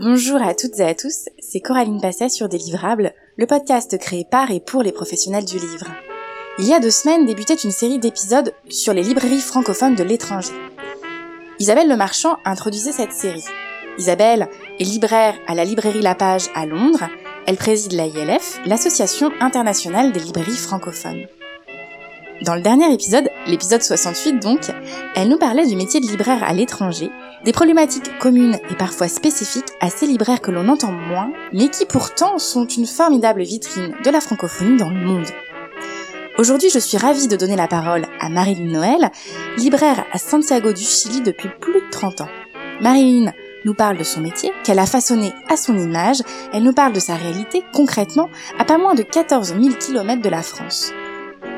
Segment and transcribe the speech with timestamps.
[0.00, 4.50] Bonjour à toutes et à tous, c'est Coraline Passet sur Délivrable, le podcast créé par
[4.50, 5.86] et pour les professionnels du livre.
[6.58, 10.52] Il y a deux semaines débutait une série d'épisodes sur les librairies francophones de l'étranger.
[11.60, 13.44] Isabelle Le Marchand introduisait cette série.
[13.96, 14.48] Isabelle
[14.80, 17.08] est libraire à la librairie La Page à Londres.
[17.46, 21.26] Elle préside l'AILF, l'Association internationale des librairies francophones.
[22.42, 24.60] Dans le dernier épisode, l'épisode 68 donc,
[25.14, 27.10] elle nous parlait du métier de libraire à l'étranger,
[27.44, 31.84] des problématiques communes et parfois spécifiques à ces libraires que l'on entend moins, mais qui
[31.84, 35.28] pourtant sont une formidable vitrine de la francophonie dans le monde.
[36.38, 39.10] Aujourd'hui, je suis ravie de donner la parole à Marilyn Noël,
[39.56, 42.28] libraire à Santiago du Chili depuis plus de 30 ans.
[42.80, 43.32] Marilyn
[43.64, 47.00] nous parle de son métier, qu'elle a façonné à son image, elle nous parle de
[47.00, 50.92] sa réalité concrètement à pas moins de 14 000 km de la France.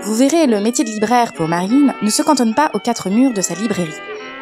[0.02, 3.32] Vous verrez, le métier de libraire pour Marilyn ne se cantonne pas aux quatre murs
[3.32, 3.90] de sa librairie.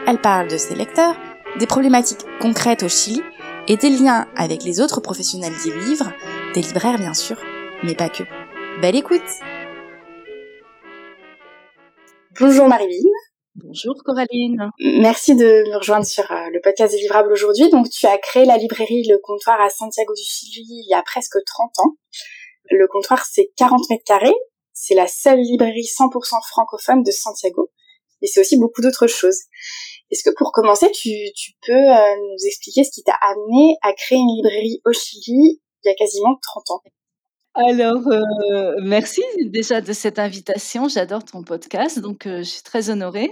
[0.06, 1.14] Elle parle de ses lecteurs,
[1.58, 3.22] des problématiques concrètes au Chili
[3.68, 6.12] et des liens avec les autres professionnels du livre,
[6.54, 7.36] des libraires bien sûr,
[7.82, 8.24] mais pas que.
[8.80, 9.22] Belle écoute
[12.40, 13.08] Bonjour Marilyn.
[13.54, 14.70] Bonjour Coraline.
[14.80, 17.70] Merci de me rejoindre sur euh, le podcast des livrables aujourd'hui.
[17.70, 21.02] Donc tu as créé la librairie Le Comptoir à Santiago du Chili il y a
[21.02, 21.94] presque 30 ans.
[22.70, 24.34] Le comptoir c'est 40 mètres carrés.
[24.72, 26.10] C'est la seule librairie 100%
[26.48, 27.70] francophone de Santiago.
[28.22, 29.42] Et c'est aussi beaucoup d'autres choses.
[30.10, 31.10] Est-ce que pour commencer, tu,
[31.66, 35.88] peux euh, nous expliquer ce qui t'a amené à créer une librairie au Chili il
[35.88, 36.82] y a quasiment 30 ans?
[37.56, 40.88] Alors, euh, merci déjà de cette invitation.
[40.88, 43.30] J'adore ton podcast, donc euh, je suis très honorée.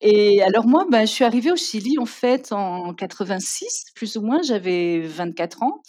[0.00, 4.22] Et alors moi, ben, je suis arrivée au Chili en fait en 86, plus ou
[4.22, 4.40] moins.
[4.42, 5.82] J'avais 24 ans.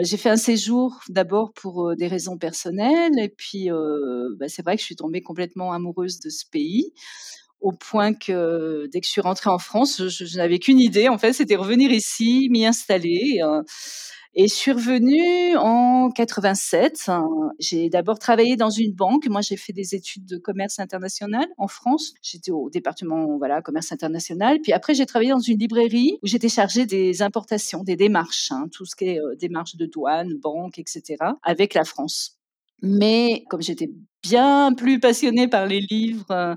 [0.00, 4.80] J'ai fait un séjour d'abord pour des raisons personnelles, et puis ben, c'est vrai que
[4.80, 6.92] je suis tombée complètement amoureuse de ce pays
[7.64, 11.16] au point que dès que je suis rentrée en France, je, n'avais qu'une idée, en
[11.16, 13.40] fait, c'était revenir ici, m'y installer.
[14.34, 17.10] Et je suis revenue en 87.
[17.58, 19.28] J'ai d'abord travaillé dans une banque.
[19.28, 22.12] Moi, j'ai fait des études de commerce international en France.
[22.20, 24.58] J'étais au département voilà commerce international.
[24.62, 28.66] Puis après, j'ai travaillé dans une librairie où j'étais chargée des importations, des démarches, hein,
[28.72, 31.16] tout ce qui est euh, démarches de douane, banque, etc.
[31.42, 32.36] avec la France.
[32.82, 33.88] Mais comme j'étais
[34.24, 36.54] bien plus passionnée par les livres euh,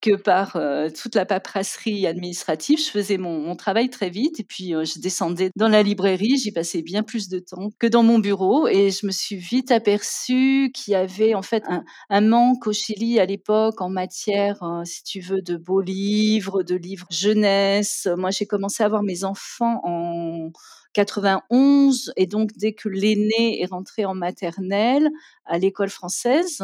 [0.00, 4.74] que par euh, toute la paperasserie administrative, je faisais mon, travail très vite et puis
[4.74, 8.18] euh, je descendais dans la librairie, j'y passais bien plus de temps que dans mon
[8.18, 12.66] bureau et je me suis vite aperçue qu'il y avait en fait un, un, manque
[12.66, 18.08] au Chili à l'époque en matière, si tu veux, de beaux livres, de livres jeunesse.
[18.16, 20.50] Moi, j'ai commencé à avoir mes enfants en
[20.94, 25.08] 91 et donc dès que l'aîné est rentré en maternelle
[25.44, 26.62] à l'école française,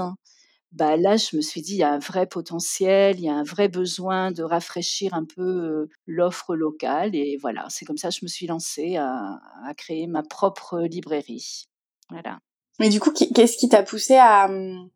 [0.73, 3.35] bah là je me suis dit il y a un vrai potentiel, il y a
[3.35, 8.15] un vrai besoin de rafraîchir un peu l'offre locale et voilà, c'est comme ça que
[8.15, 9.39] je me suis lancée à,
[9.77, 11.69] créer ma propre librairie.
[12.11, 12.39] Voilà.
[12.79, 14.91] Mais du coup, qu'est-ce qui t'a poussé à, mmh,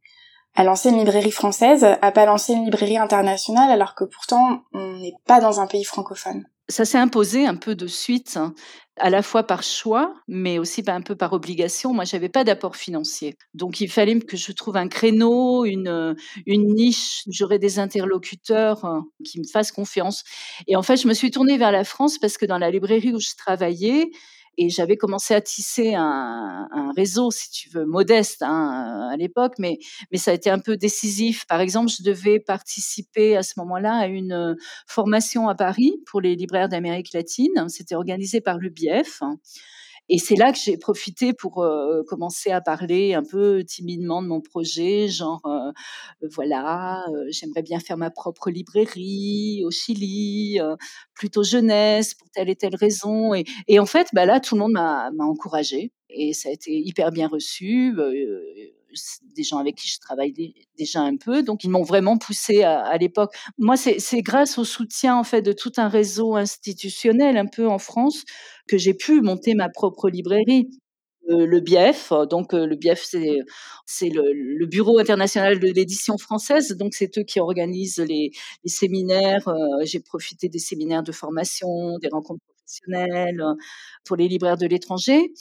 [0.55, 4.99] à lancer une librairie française, à pas lancer une librairie internationale alors que pourtant on
[4.99, 6.45] n'est pas dans un pays francophone?
[6.71, 8.55] Ça s'est imposé un peu de suite, hein,
[8.97, 11.93] à la fois par choix, mais aussi un peu par obligation.
[11.95, 16.17] Moi, j'avais pas d'apport financier, donc il fallait que je trouve un créneau, une
[16.47, 17.23] une niche.
[17.29, 20.25] J'aurais des interlocuteurs hein, qui me fassent confiance.
[20.67, 23.13] Et en fait, je me suis tournée vers la France parce que dans la librairie
[23.13, 24.11] où je travaillais,
[24.61, 29.79] et j'avais commencé à tisser un, réseau, si tu veux, modeste hein, à l'époque, mais,
[30.13, 31.47] mais ça a été un peu décisif.
[31.47, 34.57] Par exemple, je devais participer à ce moment-là à une
[34.87, 37.69] formation à Paris pour les libraires d'Amérique latine.
[37.69, 39.23] C'était organisé par le BIEF.
[40.13, 44.27] Et c'est là que j'ai profité pour euh, commencer à parler un peu timidement de
[44.27, 45.71] mon projet, genre euh,
[46.35, 50.59] voilà, euh, j'aimerais bien faire ma propre librairie au Chili,
[51.15, 53.35] plutôt jeunesse pour telle et telle raison.
[53.35, 56.73] Et, et en fait, bah là, tout le monde m'a encouragée et ça a été
[56.73, 57.95] hyper bien reçu
[59.37, 60.33] des gens avec qui je travaille
[60.79, 63.35] déjà un peu, donc ils m'ont vraiment poussé à, l'époque.
[63.59, 67.79] Moi, c'est grâce au soutien en fait de tout un réseau institutionnel un peu en
[67.79, 68.25] France
[68.69, 70.69] que j'ai pu monter ma propre librairie.
[71.29, 73.05] Euh, le BIEF, donc euh, le BIEF
[73.87, 78.31] c'est le, Bureau international de l'édition française, donc c'est eux qui organisent les,
[78.65, 79.47] les séminaires.
[79.49, 83.43] Euh, j'ai profité des séminaires de formation, des rencontres professionnelles
[84.05, 85.33] pour les libraires de l'étranger.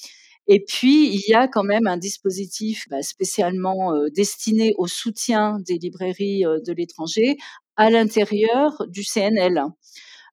[0.52, 5.78] Et puis, il y a quand même un dispositif bah, spécialement destiné au soutien des
[5.78, 7.38] librairies de l'étranger
[7.78, 9.64] à l'intérieur du CNL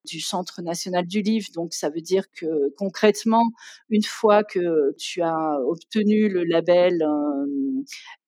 [0.07, 1.49] du Centre national du livre.
[1.55, 2.47] Donc, ça veut dire que
[2.79, 3.51] concrètement,
[3.91, 7.05] une fois que tu as obtenu le label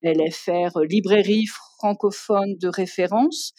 [0.02, 1.46] LFR, librairie
[1.78, 3.52] francophone de référence.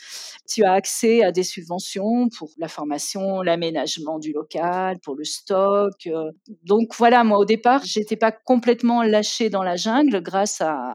[0.48, 5.94] Tu as accès à des subventions pour la formation, l'aménagement du local, pour le stock.
[6.08, 6.32] Euh.
[6.64, 10.94] Donc voilà, moi au départ, j'étais pas complètement lâchée dans la jungle grâce à,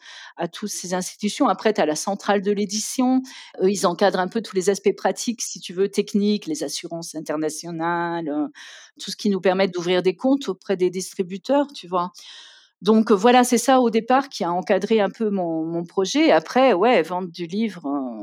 [0.52, 1.48] toutes ces institutions.
[1.48, 3.22] Après, tu as la centrale de l'édition.
[3.62, 8.28] ils encadrent un peu tous les aspects pratiques, si tu veux, techniques, les assurances internationales,
[8.28, 8.48] euh,
[9.00, 12.12] tout ce qui nous permet d'ouvrir des comptes auprès des distributeurs, tu vois.
[12.82, 16.30] Donc voilà, c'est ça au départ qui a encadré un peu mon, projet.
[16.32, 17.82] Après, ouais, vendre du livre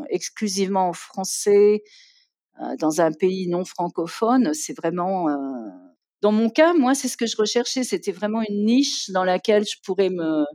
[0.10, 1.84] exclusivement en français
[2.80, 5.28] dans un pays non francophone, c'est vraiment.
[6.22, 7.84] Dans mon cas, moi, c'est ce que je recherchais.
[7.84, 10.46] C'était vraiment une niche dans laquelle je pourrais me,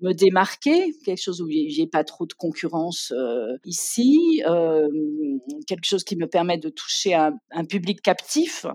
[0.00, 3.14] me démarquer, quelque chose où il n'y ait pas trop de concurrence
[3.64, 4.42] ici,
[5.66, 8.66] quelque chose qui me permet de toucher un public captif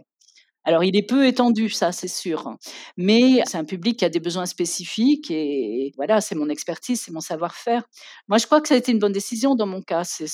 [0.65, 2.56] alors, il est peu étendu, ça, c'est sûr.
[2.97, 7.11] Mais c'est un public qui a des besoins spécifiques et voilà, c'est mon expertise, c'est
[7.11, 7.83] mon savoir-faire.
[8.27, 10.25] Moi, je crois que ça a été une bonne décision dans mon cas, c'est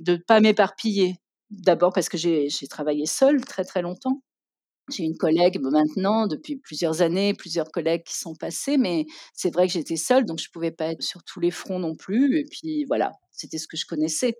[0.00, 1.16] de ne pas m'éparpiller.
[1.50, 4.22] D'abord parce que j'ai travaillé seule très très longtemps.
[4.90, 9.66] J'ai une collègue maintenant depuis plusieurs années, plusieurs collègues qui sont passés, mais c'est vrai
[9.66, 12.38] que j'étais seule, donc je ne pouvais pas être sur tous les fronts non plus.
[12.38, 14.34] Et puis voilà, c'était ce que je connaissais,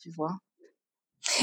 [0.00, 0.32] tu vois.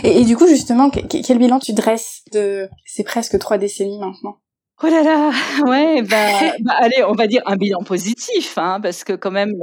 [0.03, 4.37] Et, du coup, justement, quel bilan tu dresses de ces presque trois décennies maintenant?
[4.83, 5.31] Oh là là,
[5.67, 6.27] ouais, bah,
[6.61, 9.53] bah, allez, on va dire un bilan positif, hein, parce que quand même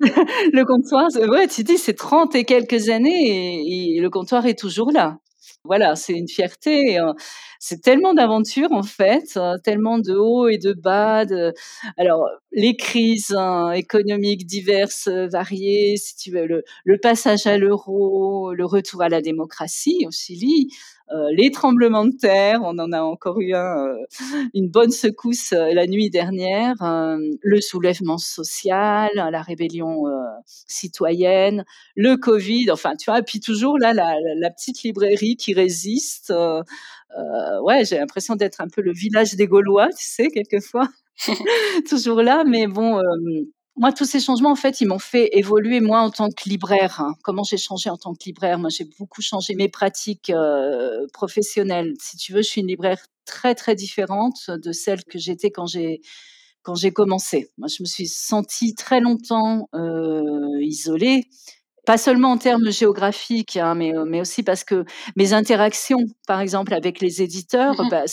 [0.00, 0.10] le,
[0.52, 4.92] le comptoir, ouais, tu dis c'est 30 et quelques années et, le comptoir est toujours
[4.92, 5.18] là.
[5.64, 6.98] Voilà, c'est une fierté.
[6.98, 7.14] Hein.
[7.60, 11.24] C'est tellement d'aventures en fait, hein, tellement de hauts et de bas.
[11.24, 11.54] De...
[11.96, 16.64] Alors les crises hein, économiques diverses, variées, si le,
[16.98, 20.91] passage à l'euro, le retour à la démocratie au Chili, euh,
[21.36, 23.96] les tremblements de terre, on en a encore eu un, euh,
[24.54, 26.74] une bonne secousse euh, la nuit dernière,
[27.42, 30.04] le soulèvement social, la rébellion
[30.44, 31.64] citoyenne,
[31.96, 36.32] le Covid, enfin tu vois, et puis toujours là la, la petite librairie qui résiste.
[37.62, 40.88] ouais, j'ai l'impression d'être un peu le village des Gaulois, tu sais, quelquefois,
[41.88, 43.00] toujours là, mais bon
[43.76, 47.00] moi, tous ces changements, en fait, ils m'ont fait évoluer moi en tant que libraire.
[47.00, 47.14] Hein.
[47.22, 48.58] Comment j'ai changé en tant que libraire?
[48.58, 51.94] Moi, j'ai beaucoup changé mes pratiques euh, professionnelles.
[52.00, 55.66] Si tu veux, je suis une libraire très très différente de celle que j'étais quand
[55.66, 56.00] j'ai
[56.62, 57.50] quand j'ai commencé.
[57.58, 61.24] Moi, je me suis sentie très longtemps euh, isolée
[61.84, 64.84] pas seulement en termes géographiques, hein, mais, mais aussi parce que
[65.16, 65.98] mes interactions,
[66.28, 68.04] par exemple, avec les éditeurs, mmh bah,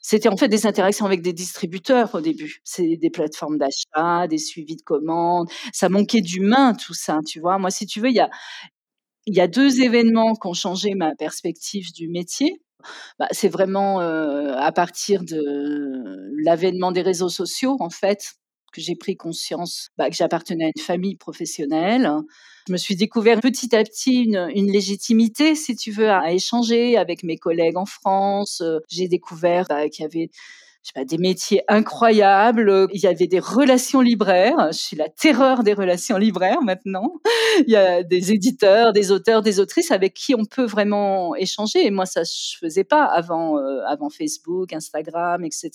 [0.00, 2.60] c'était en fait des interactions avec des distributeurs au début.
[2.64, 5.48] C'est des plateformes d'achat, des suivis de commandes.
[5.72, 7.58] Ça manquait d'humain, tout ça, tu vois.
[7.58, 8.30] Moi, si tu veux, il y a,
[9.26, 12.62] y a deux événements qui ont changé ma perspective du métier.
[13.18, 15.42] Bah, c'est vraiment euh, à partir de
[16.44, 18.34] l'avènement des réseaux sociaux, en fait,
[18.72, 22.10] que j'ai pris conscience bah, que j'appartenais à une famille professionnelle.
[22.66, 27.22] Je me suis découvert petit à petit une, légitimité, si tu veux, à, échanger avec
[27.22, 28.62] mes collègues en France.
[28.88, 30.30] J'ai découvert bah, qu'il y avait
[30.82, 32.88] je sais pas, des métiers incroyables.
[32.94, 34.68] Il y avait des relations libraires.
[34.72, 37.12] Je suis la terreur des relations libraires maintenant.
[37.66, 41.84] Il y a des éditeurs, des auteurs, des autrices avec qui on peut vraiment échanger.
[41.84, 45.70] Et moi, ça, je faisais pas avant, euh, avant Facebook, Instagram, etc.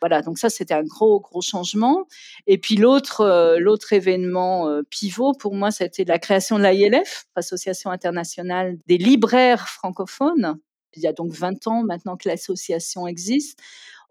[0.00, 0.22] Voilà.
[0.22, 2.06] Donc ça, c'était un gros, gros changement.
[2.46, 7.24] Et puis l'autre, euh, l'autre événement euh, pivot pour moi, c'était la création de l'AILF,
[7.34, 10.58] Association internationale des libraires francophones.
[10.94, 13.60] Il y a donc 20 ans maintenant que l'association existe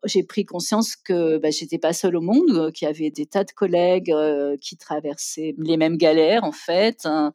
[0.04, 3.26] j'ai pris conscience que bah, j'étais pas seule au monde, euh, qu'il y avait des
[3.26, 7.06] tas de collègues euh, qui traversaient les mêmes galères en fait.
[7.06, 7.34] Hein.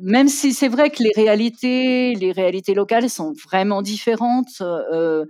[0.00, 5.26] Même si c'est vrai que les réalités, les réalités locales sont vraiment différentes, euh,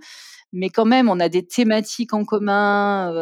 [0.53, 3.13] mais quand même on a des thématiques en commun.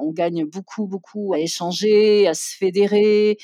[0.00, 3.38] on gagne beaucoup, beaucoup à échanger, à se fédérer.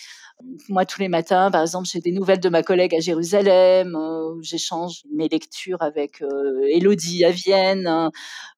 [0.68, 4.34] Moi, tous les matins, par exemple, j'ai des nouvelles de ma collègue à Jérusalem, euh,
[4.42, 8.10] j'échange mes lectures avec euh, Elodie à Vienne.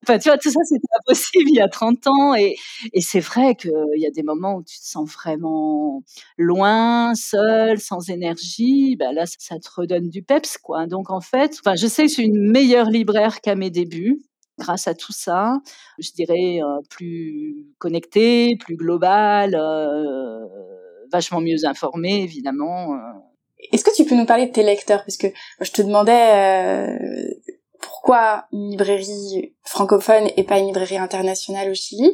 [0.02, 2.34] Enfin, tu vois, tout ça, c'était pas possible il y a 30 ans.
[2.34, 2.56] Et,
[2.92, 6.02] et c'est vrai qu'il y a des moments où tu te sens vraiment
[6.38, 8.96] loin, seul, sans énergie.
[8.96, 10.86] Ben là, ça te redonne du peps, quoi.
[10.86, 14.22] Donc, en fait, enfin, je sais que je suis une meilleure libraire qu'à mes débuts
[14.58, 15.60] grâce à tout ça,
[15.98, 20.46] je dirais euh, plus connectée, plus globale, euh,
[21.12, 22.94] vachement mieux informé, évidemment.
[22.94, 22.98] Euh.
[23.72, 25.04] Est-ce que tu peux nous parler de tes lecteurs?
[25.04, 25.28] Parce que
[25.60, 26.98] je te demandais
[27.80, 32.10] pourquoi une librairie francophone et pas une librairie internationale au Chili?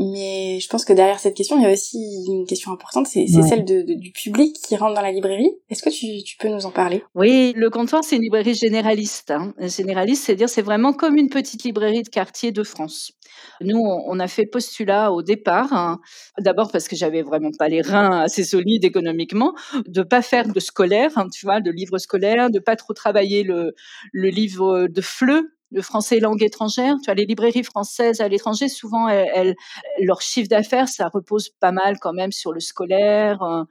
[0.00, 3.26] Mais je pense que derrière cette question, il y a aussi une question importante, c'est
[3.26, 5.50] celle de, du public qui rentre dans la librairie.
[5.68, 7.04] Est-ce que tu, tu, peux nous en parler?
[7.14, 9.30] Oui, le comptoir, c'est une librairie généraliste.
[9.30, 9.52] Hein.
[9.58, 13.12] Généraliste, c'est-à-dire c'est vraiment comme une petite librairie de quartier de France.
[13.60, 16.00] Nous, on a fait postulat au départ, hein.
[16.38, 19.54] d'abord parce que j'avais vraiment pas les reins assez solides économiquement,
[19.86, 23.42] de pas faire de scolaire, hein, tu vois, de livres scolaires, de pas trop travailler
[23.42, 23.74] le,
[24.12, 26.96] le livre de fleu le français langue étrangère.
[27.02, 29.54] Tu vois, les librairies françaises à l'étranger, souvent, elles,
[30.00, 33.64] leur chiffre d'affaires, ça repose pas mal quand même sur le scolaire, euh,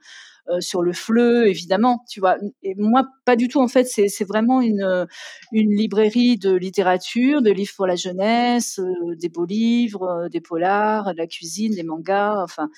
[0.48, 2.04] euh, sur le fleu, évidemment.
[2.10, 3.60] Tu vois, et moi, pas du tout.
[3.60, 5.06] En fait, c'est vraiment une
[5.52, 11.12] une librairie de littérature, de livres pour la jeunesse, euh, des beaux livres, des polars,
[11.12, 12.42] de la cuisine, des mangas.
[12.44, 12.68] Enfin,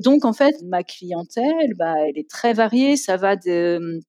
[0.00, 2.96] donc en fait, ma clientèle, bah, elle est très variée.
[2.96, 4.00] Ça va de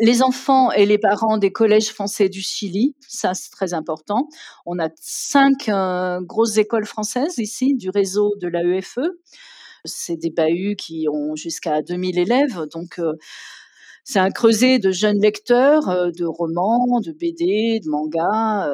[0.00, 4.28] les enfants et les parents des collèges français du Chili, ça c'est très important.
[4.64, 8.98] On a cinq euh, grosses écoles françaises ici du réseau de l'AEFE.
[9.84, 13.12] C'est des bahuts qui ont jusqu'à 2000 élèves, donc euh,
[14.04, 18.68] c'est un creuset de jeunes lecteurs, euh, de romans, de BD, de mangas.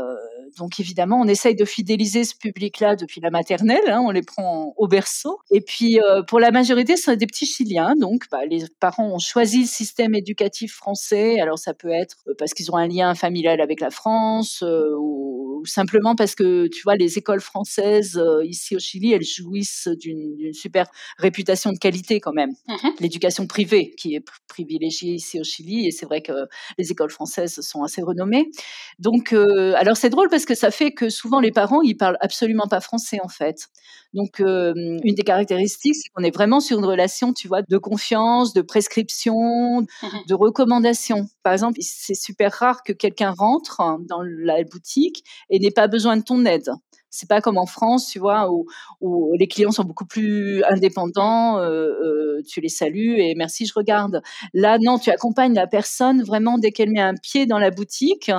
[0.53, 3.89] Euh, donc évidemment, on essaye de fidéliser ce public-là depuis la maternelle.
[3.89, 5.39] Hein, on les prend au berceau.
[5.51, 7.95] Et puis euh, pour la majorité, c'est des petits Chiliens.
[7.99, 11.41] Donc bah, les parents ont choisi le système éducatif français.
[11.41, 16.17] Alors ça peut être parce qu'ils ont un lien familial avec la France ou, simplement
[16.17, 20.87] parce que tu vois les écoles françaises ici au Chili, elles jouissent d'une super
[21.19, 22.51] réputation de qualité quand même.
[22.67, 26.33] Mmh L'éducation privée qui est privilégiée ici au Chili, et c'est vrai que
[26.79, 28.51] les écoles françaises sont assez renommées.
[28.99, 32.19] Donc, euh, alors c'est drôle parce que ça fait que souvent les parents, ils parlent
[32.21, 33.69] absolument pas français en fait?
[34.15, 37.79] Donc, euh, une des caractéristiques, c'est qu'on est vraiment sur une relation, tu vois, de
[37.79, 41.27] confiance, de prescription, mmh de recommandation.
[41.43, 46.17] Par exemple, c'est super rare que quelqu'un rentre dans la boutique et n'ait pas besoin
[46.17, 46.71] de ton aide.
[47.11, 48.67] C'est pas comme en France, tu vois, où,
[49.01, 51.59] où les clients sont beaucoup plus indépendants.
[51.59, 54.23] Euh, euh, tu les salues et merci, je regarde.
[54.55, 58.31] Là, non, tu accompagnes la personne vraiment dès qu'elle met un pied dans la boutique.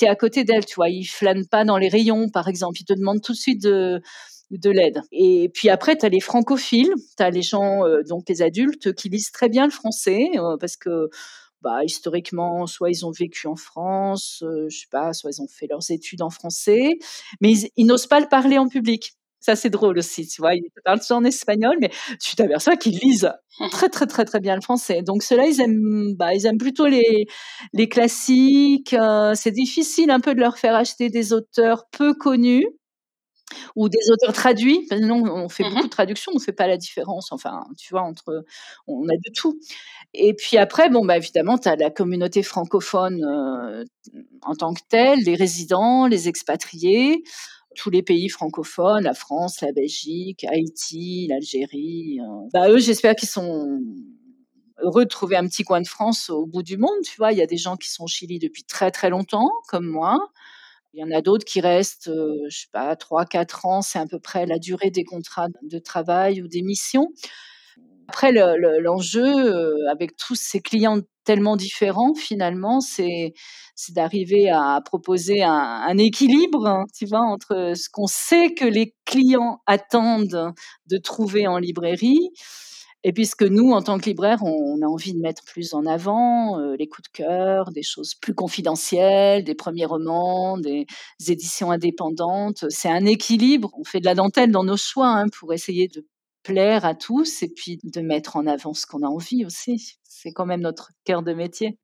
[0.00, 0.88] Tu à côté d'elle, tu vois.
[0.88, 2.80] Ils flânent pas dans les rayons, par exemple.
[2.80, 4.00] Ils te demandent tout de suite de
[4.50, 5.02] de l'aide.
[5.12, 8.92] Et puis après, tu as les francophiles, tu as les gens, euh, donc les adultes,
[8.94, 11.08] qui lisent très bien le français, euh, parce que
[11.62, 15.48] bah, historiquement, soit ils ont vécu en France, euh, je sais pas, soit ils ont
[15.48, 16.98] fait leurs études en français,
[17.40, 19.12] mais ils, n'osent pas le parler en public.
[19.40, 20.54] Ça, c'est drôle aussi, tu vois.
[20.54, 23.32] Ils parlent en espagnol, mais tu t'aperçois qu'ils lisent
[23.70, 25.02] très, très, très, très bien le français.
[25.02, 27.26] Donc, ceux-là, ils aiment, bah, ils aiment plutôt les,
[27.72, 28.92] les classiques.
[28.94, 32.66] Euh, c'est difficile un peu de leur faire acheter des auteurs peu connus
[33.76, 34.86] ou des auteurs traduits.
[35.00, 37.32] non, on fait mmh beaucoup de traductions, on ne fait pas la différence.
[37.32, 38.44] Enfin, tu vois, entre,
[38.86, 39.58] on a de tout.
[40.14, 43.84] Et puis après, bon, bah, évidemment, tu as la communauté francophone euh,
[44.42, 47.22] en tant que telle, les résidents, les expatriés,
[47.76, 52.20] tous les pays francophones, la France, la Belgique, Haïti, l'Algérie.
[52.20, 52.48] Euh.
[52.52, 53.80] bah, eux, j'espère qu'ils sont
[54.82, 56.90] heureux de trouver un petit coin de France au bout du monde.
[57.04, 59.50] Tu vois, il y a des gens qui sont au Chili depuis très très longtemps,
[59.68, 60.18] comme moi.
[60.92, 64.06] Il y en a d'autres qui restent, euh, je sais pas, 3-4 ans, c'est à
[64.06, 67.12] peu près la durée des contrats de travail ou des missions.
[68.08, 70.98] Après, l'enjeu, euh, avec tous ces clients
[71.30, 71.56] tellement
[72.16, 73.34] finalement, c'est
[73.90, 79.60] d'arriver à proposer un, équilibre, hein, tu vois, entre ce qu'on sait que les clients
[79.66, 80.52] attendent
[80.86, 82.30] de trouver en librairie
[83.02, 86.58] et puisque nous, en tant que libraire, on, a envie de mettre plus en avant
[86.58, 90.86] euh, les coups de cœur, des choses plus confidentielles, des premiers romans, des,
[91.26, 92.66] éditions indépendantes.
[92.68, 93.70] C'est un équilibre.
[93.78, 96.04] On fait de la dentelle dans nos choix hein, pour essayer de
[96.42, 99.98] plaire à tous et puis de mettre en avant ce qu'on a envie aussi.
[100.04, 101.78] C'est quand même notre cœur de métier.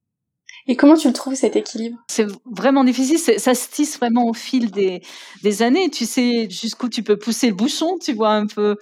[0.67, 1.97] Et comment tu le trouves cet équilibre?
[2.09, 3.19] C'est vraiment difficile.
[3.19, 5.01] Ça se tisse vraiment au fil des,
[5.43, 5.91] des années.
[5.91, 8.77] Tu sais jusqu'où tu peux pousser le bouchon, tu vois un peu.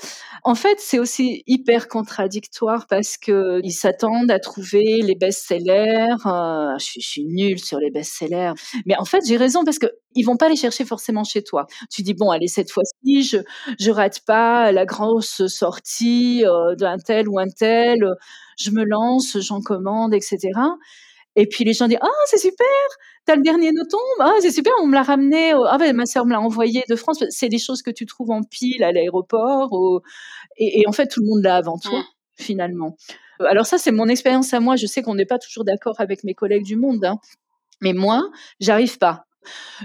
[0.45, 6.15] En fait, c'est aussi hyper contradictoire parce que ils s'attendent à trouver les best-sellers.
[6.27, 8.53] Euh, je, suis nulle sur les best-sellers,
[8.87, 11.67] mais en fait, j'ai raison parce que ils vont pas les chercher forcément chez toi.
[11.91, 13.39] Tu dis bon, allez cette fois-ci, je
[13.79, 18.05] je rate pas la grosse sortie euh, d'un tel ou un tel.
[18.59, 20.51] Je me lance, j'en commande, etc.
[21.37, 22.67] Et puis les gens disent ah c'est super,
[23.25, 26.27] t'as le dernier noton, ah c'est super, on me l'a ramené, ah ben ma sœur
[26.27, 27.25] me l'a envoyé de France.
[27.31, 29.71] C'est des choses que tu trouves en pile à l'aéroport,
[30.57, 32.05] et, en fait tout le monde l'a avant toi mmh.
[32.37, 32.97] finalement.
[33.41, 34.77] Alors ça c'est mon expérience à moi.
[34.77, 37.19] Je sais qu'on n'est pas toujours d'accord avec mes collègues du monde, hein.
[37.81, 38.23] mais moi
[38.61, 39.25] j'arrive pas.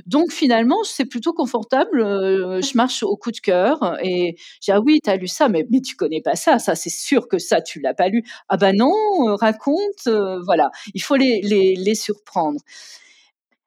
[0.05, 2.01] Donc finalement, c'est plutôt confortable.
[2.01, 5.49] Euh, je marche au coup de cœur et j'ai ah oui, tu as lu ça,
[5.49, 6.59] mais, mais tu connais pas ça.
[6.59, 8.23] Ça, c'est sûr que ça, tu l'as pas lu.
[8.49, 8.93] Ah ben non,
[9.27, 10.07] euh, raconte.
[10.07, 12.59] Euh, voilà, il faut les, les surprendre.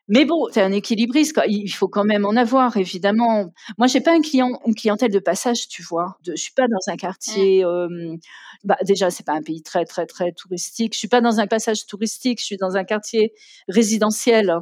[0.08, 1.44] Mais bon, c'est un équilibriste, quoi.
[1.46, 3.52] Il faut quand même en avoir, évidemment.
[3.78, 6.16] Moi, j'ai pas un client, une clientèle de passage, tu vois.
[6.24, 7.64] De, je suis pas dans un quartier.
[7.64, 8.16] Euh,
[8.64, 10.94] bah, déjà, c'est pas un pays très, très, très touristique.
[10.94, 12.40] Je suis pas dans un passage touristique.
[12.40, 13.32] Je suis dans un quartier
[13.68, 14.52] résidentiel.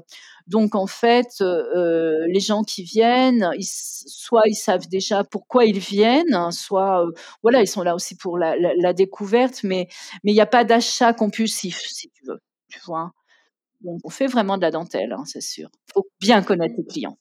[0.47, 5.79] Donc, en fait, euh, les gens qui viennent, ils, soit ils savent déjà pourquoi ils
[5.79, 9.89] viennent, soit, euh, voilà, ils sont là aussi pour la, la, la découverte, mais
[10.25, 12.41] mais il n'y a pas d'achat compulsif, si tu veux.
[12.69, 13.13] Tu vois.
[13.83, 15.71] Donc, on fait vraiment de la dentelle, hein, c'est sûr.
[15.93, 17.19] Faut bien connaître les clients.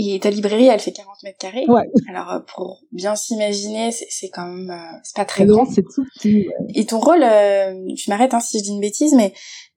[0.00, 1.64] Et ta librairie, elle fait 40 mètres carrés.
[1.66, 1.90] Ouais.
[2.08, 5.64] Alors, euh, pour bien s'imaginer, c'est quand même, euh, c'est pas très grand.
[5.64, 6.46] c'est tout petit.
[6.74, 9.32] Et ton rôle, euh, tu m'arrêtes hein, si je dis une bêtise, mais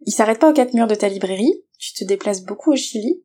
[0.06, 1.54] il s'arrête pas aux quatre murs de ta librairie.
[1.80, 3.24] Tu te déplaces beaucoup au Chili.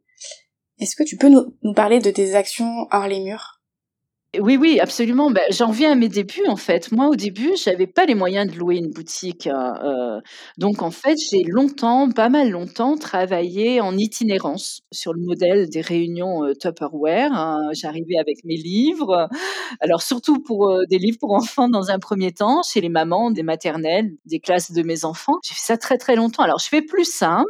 [0.79, 3.56] Est-ce que tu peux nous, nous parler de tes actions hors les murs?
[4.41, 5.31] Oui, oui, absolument.
[5.31, 6.91] Ben, j'en viens à mes débuts, en fait.
[6.93, 9.47] Moi, au début, j'avais pas les moyens de louer une boutique.
[9.47, 10.21] Hein, euh,
[10.59, 15.81] donc, en fait, j'ai longtemps, pas mal longtemps, travaillé en itinérance sur le modèle des
[15.81, 17.33] réunions euh, Tupperware.
[17.33, 17.69] Hein.
[17.73, 19.29] J'arrivais avec mes livres.
[19.81, 23.31] Alors, surtout pour euh, des livres pour enfants dans un premier temps, chez les mamans
[23.31, 25.39] des maternelles, des classes de mes enfants.
[25.45, 26.43] J'ai fait ça très, très longtemps.
[26.43, 27.43] Alors, je fais plus ça.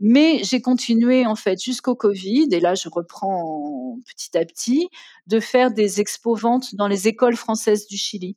[0.00, 4.88] Mais j'ai continué en fait jusqu'au Covid, et là je reprends petit à petit,
[5.26, 8.36] de faire des expos-ventes dans les écoles françaises du Chili.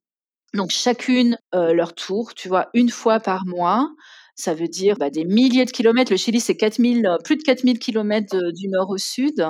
[0.53, 3.89] Donc chacune euh, leur tour, tu vois, une fois par mois.
[4.35, 6.11] Ça veut dire bah, des milliers de kilomètres.
[6.11, 9.45] Le Chili, c'est 4000, euh, plus de 4000 kilomètres du nord au sud.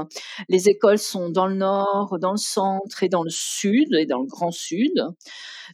[0.49, 4.19] Les écoles sont dans le nord, dans le centre et dans le sud, et dans
[4.19, 4.91] le grand sud.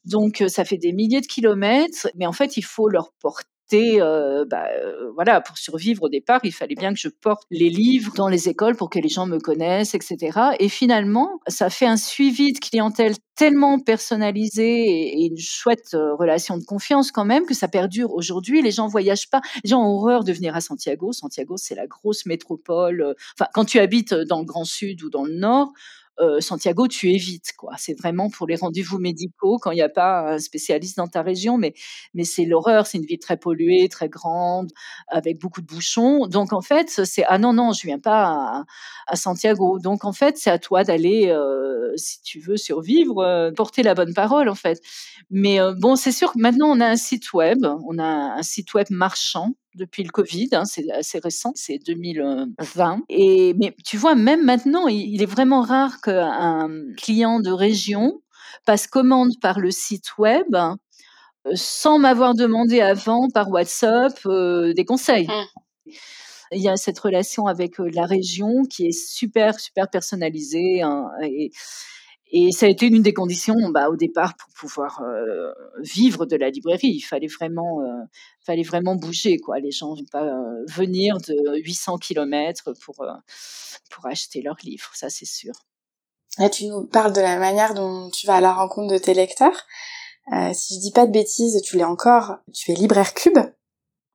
[0.03, 2.09] Donc, euh, ça fait des milliers de kilomètres.
[2.15, 6.39] Mais en fait, il faut leur porter euh, bah, euh, voilà, pour survivre au départ,
[6.43, 9.25] il fallait bien que je porte les livres dans les écoles pour que les gens
[9.25, 10.39] me connaissent, etc.
[10.59, 16.57] Et finalement, ça fait un suivi de clientèle tellement personnalisé et, une chouette euh, relation
[16.57, 18.61] de confiance quand même que ça perdure aujourd'hui.
[18.61, 19.41] Les gens voyagent pas.
[19.63, 21.11] Les gens ont horreur de venir à Santiago.
[21.11, 23.15] Santiago, c'est la grosse métropole.
[23.37, 25.73] Enfin, quand tu habites dans le Grand Sud ou dans le Nord,
[26.19, 27.53] euh, Santiago, tu évites.
[27.57, 27.73] quoi.
[27.77, 31.21] C'est vraiment pour les rendez-vous médicaux quand il n'y a pas un spécialiste dans ta
[31.21, 31.73] région, mais,
[32.13, 32.87] mais c'est l'horreur.
[32.87, 34.71] C'est une ville très polluée, très grande,
[35.07, 36.27] avec beaucoup de bouchons.
[36.27, 38.63] Donc en fait, c'est ah non non, je viens pas
[39.07, 39.79] à, Santiago.
[39.79, 43.93] Donc en fait, c'est à toi d'aller, euh, si tu veux survivre, euh, porter la
[43.93, 44.81] bonne parole en fait.
[45.29, 48.05] Mais bon, c'est sûr que maintenant on a un site web, on a
[48.37, 53.01] un site web marchand depuis le Covid, hein, c'est assez récent, c'est 2020.
[53.09, 58.21] Et mais tu vois, même maintenant, il, est vraiment rare qu'un client de région
[58.65, 64.85] passe commande par le site web euh, sans m'avoir demandé avant par WhatsApp euh, des
[64.85, 65.27] conseils.
[65.27, 65.91] Mmh.
[66.51, 70.81] Il y a cette relation avec euh, la région qui est super, super personnalisée.
[70.81, 71.51] Hein, et,
[72.31, 76.35] et ça a été une des conditions bah, au départ pour pouvoir euh, vivre de
[76.35, 76.87] la librairie.
[76.87, 78.03] Il fallait vraiment, euh,
[78.45, 79.37] fallait vraiment bouger.
[79.37, 79.59] Quoi.
[79.59, 83.05] Les gens ne vont pas euh, venir de 800 km pour,
[83.91, 85.53] pour acheter leurs livres, ça c'est sûr.
[86.37, 89.13] Là, tu nous parles de la manière dont tu vas à la rencontre de tes
[89.13, 89.65] lecteurs.
[90.53, 92.39] si je dis pas de bêtises, tu l'es encore.
[92.53, 93.39] Tu es libraire cube.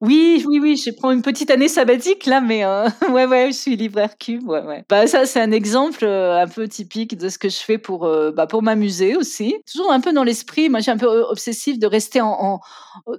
[0.01, 3.57] Oui, oui, oui, je prends une petite année sabbatique là, mais euh, ouais, ouais, je
[3.59, 4.83] suis libraire cube, ouais, ouais.
[4.89, 8.07] Bah ça, c'est un exemple euh, un peu typique de ce que je fais pour,
[8.07, 9.57] euh, bah, pour m'amuser aussi.
[9.71, 12.61] Toujours un peu dans l'esprit, moi, j'ai un peu obsessif de rester en,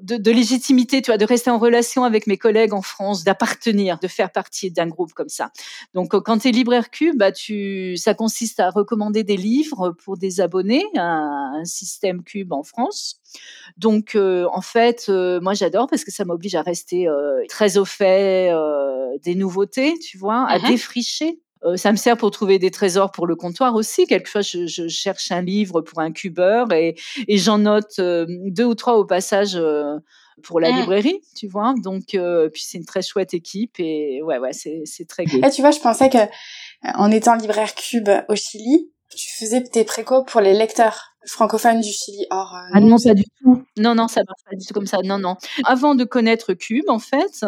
[0.02, 4.00] de, de, légitimité, tu vois, de rester en relation avec mes collègues en France, d'appartenir,
[4.00, 5.52] de faire partie d'un groupe comme ça.
[5.94, 10.18] Donc, quand tu es libraire cube, bah, tu, ça consiste à recommander des livres pour
[10.18, 13.21] des abonnés, un, un système cube en France.
[13.78, 17.08] Donc, en fait, moi, j'adore parce que ça m'oblige à rester
[17.50, 18.52] très au fait
[19.24, 21.40] des nouveautés, tu vois, à mmh défricher.
[21.76, 24.06] ça me sert pour trouver des trésors pour le comptoir aussi.
[24.08, 26.96] Quelquefois, je, je cherche un livre pour un cubeur et,
[27.28, 29.60] et j'en note deux ou trois au passage
[30.44, 30.80] pour la mmh.
[30.80, 31.74] librairie, tu vois.
[31.84, 32.18] Donc,
[32.54, 35.42] puis c'est une très chouette équipe et ouais, ouais, c'est très gai.
[35.46, 36.18] Et tu vois, je pensais que
[36.96, 41.92] en étant libraire cube au Chili, tu faisais tes précos pour les lecteurs francophone du
[41.92, 42.56] Chili hors.
[42.56, 43.64] Euh, ah non, pas du tout.
[43.78, 44.98] Non, non, ça marche pas du tout comme ça.
[45.04, 45.36] Non, non.
[45.66, 47.46] Avant de connaître Cube, en fait,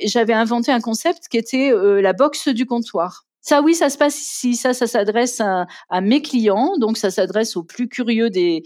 [0.00, 3.26] j'avais inventé un concept qui était euh, la boxe du comptoir.
[3.46, 4.56] Ça, oui, ça se passe ici.
[4.56, 6.78] Ça, ça s'adresse à, mes clients.
[6.78, 8.62] Donc, ça s'adresse aux plus curieux des,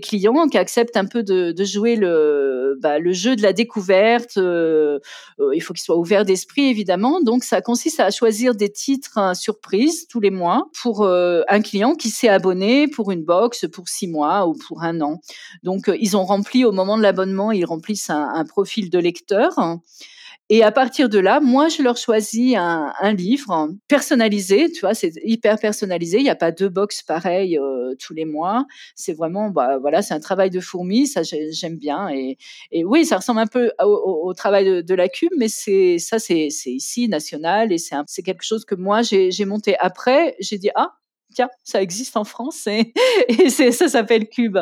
[0.00, 4.36] clients qui acceptent un peu de, jouer le, bah, le jeu de la découverte.
[4.36, 5.00] Euh,
[5.40, 7.20] euh, il faut qu'ils soient ouverts d'esprit, évidemment.
[7.20, 11.60] Donc, ça consiste à choisir des titres hein, surprises tous les mois pour euh, un
[11.60, 15.20] client qui s'est abonné pour une box pour six mois ou pour un an.
[15.64, 19.80] Donc, ils ont rempli au moment de l'abonnement, ils remplissent un profil de lecteur.
[20.48, 24.94] Et à partir de là, moi, je leur choisis un, un livre personnalisé, tu vois,
[24.94, 26.18] c'est hyper personnalisé.
[26.18, 28.66] Il n'y a pas deux box pareilles euh, tous les mois.
[28.94, 32.08] C'est vraiment, bah, voilà, c'est un travail de fourmi, ça j'aime bien.
[32.10, 32.36] Et,
[32.70, 36.48] et, oui, ça ressemble un peu au, travail de, la cube, mais c'est ça, c'est
[36.66, 40.36] ici national et c'est quelque chose que moi j'ai monté après.
[40.40, 40.92] J'ai dit ah
[41.32, 42.92] tiens, ça existe en France et,
[43.72, 44.58] ça s'appelle Cube.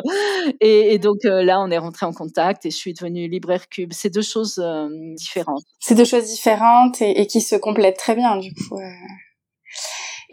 [0.59, 3.93] Et, donc euh, là, on est rentré en contact et je suis devenue libraire Cube.
[3.93, 5.63] C'est deux choses euh, différentes.
[5.79, 8.77] C'est deux choses différentes et, qui se complètent très bien du coup.
[8.77, 8.89] Euh.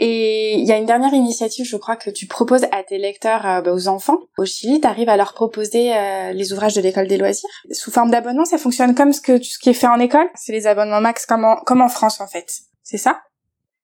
[0.01, 3.63] Et il y a une dernière initiative, je crois, que tu proposes à tes lecteurs,
[3.65, 4.81] bah, aux enfants au Chili.
[4.81, 5.93] Tu arrives à leur proposer
[6.33, 8.45] les ouvrages de l'école des loisirs sous forme d'abonnement.
[8.45, 10.29] Ça fonctionne comme ce qui est fait en école?
[10.37, 12.47] C'est les abonnements max comme en France en fait.
[12.85, 13.21] C'est ça?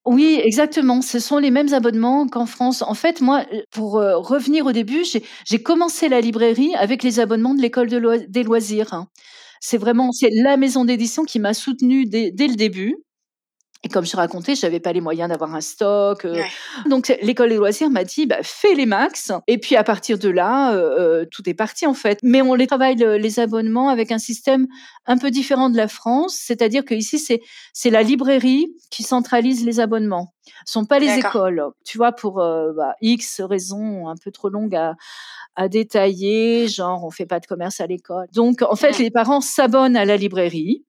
[0.07, 1.01] Oui, exactement.
[1.01, 2.83] Ce sont les mêmes abonnements qu'en France.
[2.83, 5.03] En fait, moi, euh, pour euh, revenir au début,
[5.47, 8.93] j'ai commencé la librairie avec les abonnements de l'école des loisirs.
[8.93, 9.09] Hein.
[9.61, 12.97] C'est vraiment, c'est la maison d'édition qui m'a soutenue dès, dès le début.
[13.85, 16.25] Et comme je racontais, j'avais pas les moyens d'avoir un stock.
[16.25, 16.43] Euh.
[16.89, 19.31] Donc l'école des loisirs m'a dit, bah, fais les max.
[19.47, 22.19] Et puis à partir de là, euh, euh, tout est parti en fait.
[22.23, 24.67] Mais on les travaille les abonnements avec un système
[25.07, 27.41] un peu différent de la France, c'est-à-dire que ici c'est
[27.75, 30.33] c'est la librairie qui centralise les abonnements.
[30.65, 31.63] Ce sont pas les écoles.
[31.85, 34.95] Tu vois, pour bah, X raisons un peu trop longues à
[35.57, 38.27] à détailler, genre on fait pas de commerce à l'école.
[38.33, 40.85] Donc en fait, les parents s'abonnent à la librairie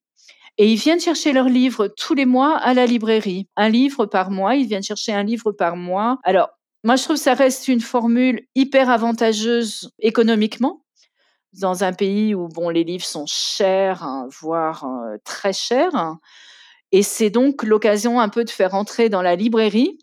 [0.58, 3.48] et ils viennent chercher leurs livres tous les mois à la librairie.
[3.56, 6.20] Un livre par mois, ils viennent chercher un livre par mois.
[6.24, 6.50] Alors,
[6.84, 10.86] moi, je trouve que ça reste une formule hyper avantageuse économiquement
[11.54, 16.16] dans un pays où bon, les livres sont chers, hein, voire euh, très chers.
[16.92, 19.98] Et c'est donc l'occasion un peu de faire entrer dans la librairie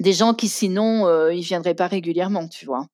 [0.00, 2.86] des gens qui sinon euh, ils viendraient pas régulièrement, tu vois.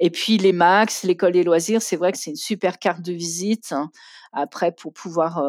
[0.00, 3.12] Et puis les Max, l'école des loisirs, c'est vrai que c'est une super carte de
[3.12, 3.72] visite.
[3.72, 3.90] Hein.
[4.32, 5.42] Après, pour pouvoir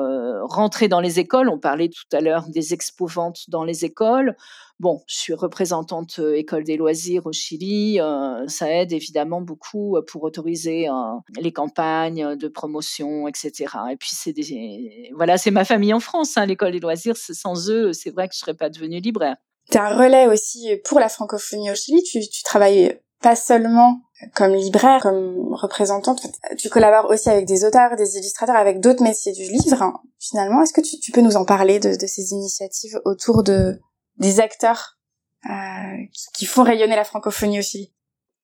[0.43, 4.36] rentrer dans les écoles, on parlait tout à l'heure des expos-ventes dans les écoles.
[4.80, 8.00] Bon, je suis représentante école des loisirs au Chili.
[8.48, 10.89] Ça aide évidemment beaucoup pour autoriser
[11.39, 13.74] les campagnes de promotion, etc.
[13.91, 16.38] Et puis c'est des, voilà, c'est ma famille en France.
[16.38, 19.38] Hein, l'école des loisirs, sans eux, c'est vrai que je serais pas devenue libraire.
[19.72, 22.04] Tu un relais aussi pour la francophonie au Chili.
[22.04, 24.01] Tu, tu travailles pas seulement
[24.36, 26.21] comme libraire, comme représentante,
[26.57, 30.01] tu collabores aussi avec des auteurs, des illustrateurs, avec d'autres métiers du livre.
[30.19, 33.79] Finalement, est-ce que tu, peux nous en parler de, ces initiatives autour de
[34.17, 34.97] des acteurs
[35.49, 35.51] euh,
[36.36, 37.91] qui, font rayonner la francophonie aussi?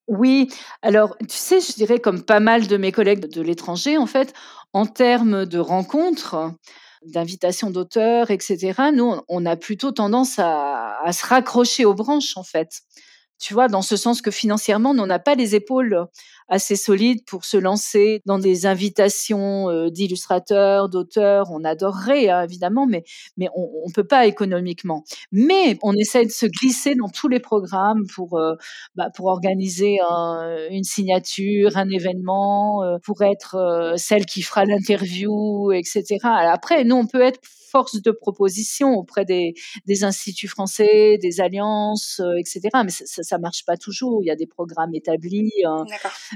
[0.07, 0.49] Oui,
[0.81, 4.33] alors tu sais, je dirais comme pas mal de mes collègues de l'étranger, en fait,
[4.73, 6.51] en termes de rencontres,
[7.05, 12.43] d'invitations d'auteurs, etc., nous, on a plutôt tendance à, à se raccrocher aux branches, en
[12.43, 12.81] fait
[13.39, 16.05] tu vois, dans ce sens que financièrement, on n'a pas les épaules
[16.49, 21.51] assez solides pour se lancer dans des invitations euh, d'illustrateurs, d'auteurs.
[21.51, 23.03] On adorerait, hein, évidemment, mais,
[23.55, 25.03] on ne peut pas économiquement.
[25.31, 28.55] Mais on essaie de se glisser dans tous les programmes pour, euh,
[28.95, 29.99] bah, organiser
[30.71, 36.17] une signature, un événement, euh, pour être celle qui fera l'interview, etc.
[36.23, 39.53] après, nous, on peut être force de proposition auprès des,
[39.85, 42.69] des instituts français, des alliances, euh, etc.
[42.83, 44.21] Mais ça, ça, marche pas toujours.
[44.23, 45.51] Il y a des programmes établis.
[45.65, 45.85] Hein.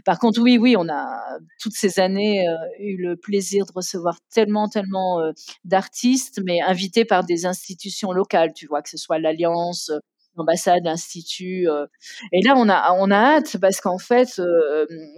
[0.05, 1.19] Par contre, oui, oui, on a
[1.59, 5.31] toutes ces années euh, eu le plaisir de recevoir tellement, tellement euh,
[5.63, 8.53] d'artistes, mais invités par des institutions locales.
[8.53, 9.91] Tu vois, que ce soit l'alliance
[10.35, 11.67] l'ambassade, l'institut.
[12.31, 14.41] Et là, on a, on a hâte parce qu'en fait,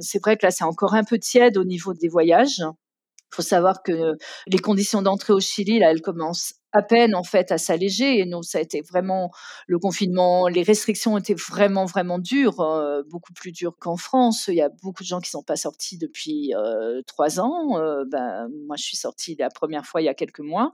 [0.02, 2.62] c'est vrai que là, c'est encore un peu tiède au niveau des voyages.
[3.36, 4.14] Il faut savoir que
[4.48, 8.20] les conditions d'entrée au Chili, là, elles commencent à peine en fait à s'alléger.
[8.20, 9.32] Et nous, ça a été vraiment
[9.68, 14.46] le confinement, les restrictions étaient vraiment vraiment dures, euh, beaucoup plus dures qu'en France.
[14.48, 17.78] Il y a beaucoup de gens qui sont pas sortis depuis euh, trois ans.
[17.78, 20.74] Euh, ben, moi, je suis sortie la première fois il y a quelques mois.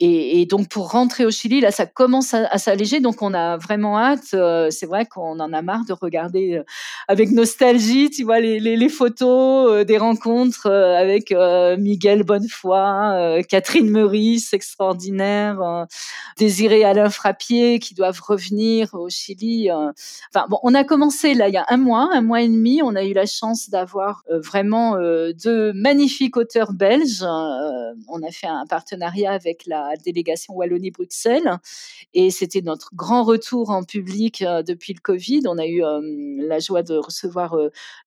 [0.00, 3.00] Et, donc pour rentrer au Chili, là, ça commence à, s'alléger.
[3.00, 4.34] Donc on a vraiment hâte.
[4.70, 6.62] c'est vrai qu'on en a marre de regarder
[7.06, 11.32] avec nostalgie, tu vois, les, les photos des rencontres avec
[11.78, 15.86] Miguel Bonnefoy, Catherine Meurice, extraordinaire euh,
[16.36, 19.70] Désiré Alain Frappier qui doivent revenir au Chili.
[19.70, 19.92] Euh.
[20.32, 22.80] Enfin bon, on a commencé là il y a un mois, un mois et demi.
[22.82, 27.22] On a eu la chance d'avoir euh, vraiment deux magnifiques auteurs belges.
[27.22, 31.58] on a fait un partenariat avec la délégation Wallonie-Bruxelles
[32.14, 35.42] et c'était notre grand retour en public depuis le Covid.
[35.46, 35.82] On a eu
[36.46, 37.56] la joie de recevoir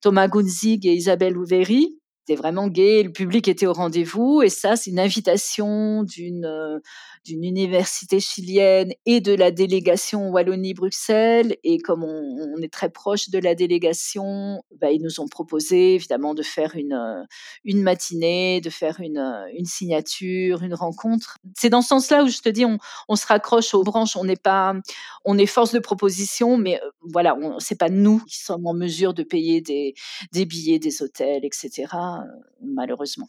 [0.02, 4.76] Thomas Gunzig et Isabelle Ouveri c'était vraiment gai, le public était au rendez-vous et ça,
[4.76, 6.80] c'est une invitation d'une
[7.26, 11.56] d'une université chilienne et de la délégation Wallonie-Bruxelles.
[11.64, 16.34] Et comme on, est très proche de la délégation, bah, ils nous ont proposé évidemment
[16.34, 17.24] de faire une, euh,
[17.64, 21.38] une matinée, de faire une, euh, une signature, une rencontre.
[21.58, 24.16] C'est dans ce sens-là où je te dis, on, on se raccroche aux branches.
[24.16, 24.74] On n'est pas,
[25.26, 29.14] on est force de proposition, mais euh, voilà, c'est pas nous qui sommes en mesure
[29.14, 29.94] de payer des,
[30.32, 31.88] des billets, des hôtels, etc.
[32.62, 33.28] malheureusement.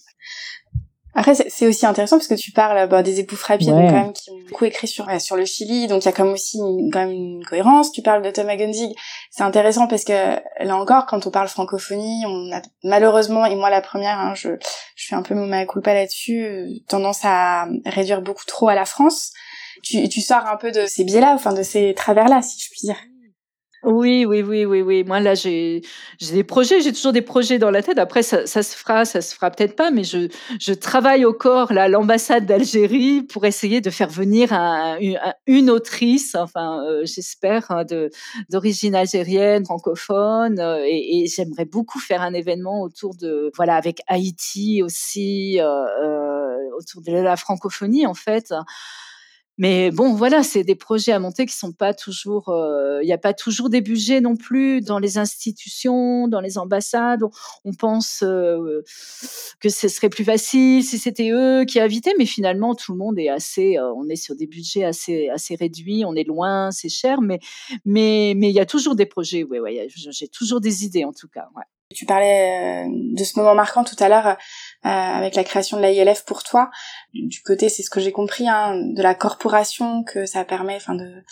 [1.15, 4.13] Après, c'est aussi intéressant parce que tu parles bah, des époux Frappier, donc quand même
[4.13, 6.57] qui ont beaucoup écrit sur sur le Chili, donc il y a quand même aussi
[6.57, 7.93] une, quand même une cohérence.
[7.93, 8.95] Tu parles de Thomas Gunzig,
[9.31, 10.13] c'est intéressant parce que
[10.65, 14.51] là encore, quand on parle francophonie, on a malheureusement et moi la première, hein, je
[14.97, 18.87] je fais un peu mon culpa là-dessus, euh, tendance à réduire beaucoup trop à la
[18.87, 19.33] France.
[19.83, 22.81] Tu tu sors un peu de ces biais-là, enfin de ces travers-là, si je puis
[22.85, 22.97] dire.
[23.85, 25.03] Oui, oui, oui, oui, oui.
[25.03, 25.83] Moi, là, j'ai
[26.21, 27.99] j'ai des projets, j'ai toujours des projets dans la tête.
[27.99, 30.29] Après, ça, ça se fera, ça se fera peut-être pas, mais je,
[30.61, 34.99] je travaille au corps là, l'ambassade d'Algérie pour essayer de faire venir un,
[35.49, 37.85] une, autrice, enfin, euh, j'espère, hein,
[38.51, 43.99] d'origine algérienne, francophone, euh, et, et j'aimerais beaucoup faire un événement autour de, voilà, avec
[44.07, 46.39] Haïti aussi, euh, euh
[46.79, 48.53] autour de la francophonie en fait.
[49.59, 52.49] Mais bon, voilà, c'est des projets à monter qui sont pas toujours.
[52.49, 56.57] Euh, il n'y a pas toujours des budgets non plus dans les institutions, dans les
[56.57, 57.23] ambassades.
[57.65, 58.83] On, pense euh,
[59.61, 63.19] que ce serait plus facile si c'était eux qui invitaient, mais finalement tout le monde
[63.19, 63.77] est assez.
[63.77, 66.05] Euh, on est sur des budgets assez assez réduits.
[66.07, 67.39] On est loin, c'est cher, mais
[67.85, 69.45] mais mais il y a toujours des projets.
[69.45, 71.49] Oui, ouais, j'ai toujours des idées en tout cas.
[71.57, 71.65] Ouais.
[71.93, 76.25] Tu parlais de ce moment marquant tout à l'heure euh, avec la création de l'ILF
[76.25, 76.71] pour toi.
[77.15, 80.95] Du côté, c'est ce que j'ai compris, hein, de la corporation que ça permet, enfin
[80.95, 81.25] de,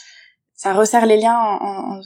[0.61, 1.59] ça resserre les liens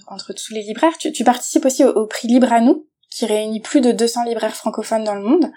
[0.06, 0.96] entre tous les libraires.
[0.96, 5.02] Tu, participes aussi au, prix Libre à nous, qui réunit plus de 200 libraires francophones
[5.02, 5.50] dans le monde.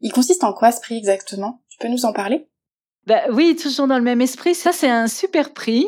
[0.00, 1.62] Il consiste en quoi ce prix exactement?
[1.68, 2.48] Tu peux nous en parler?
[3.06, 4.54] Bah, oui, toujours dans le même esprit.
[4.54, 5.86] Ça, c'est un super prix.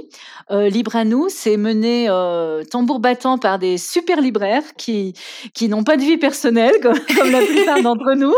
[0.51, 5.15] Euh, Libre à nous, c'est mené euh, tambour battant par des super libraires qui
[5.55, 8.35] qui n'ont pas de vie personnelle, comme, comme la plupart d'entre nous.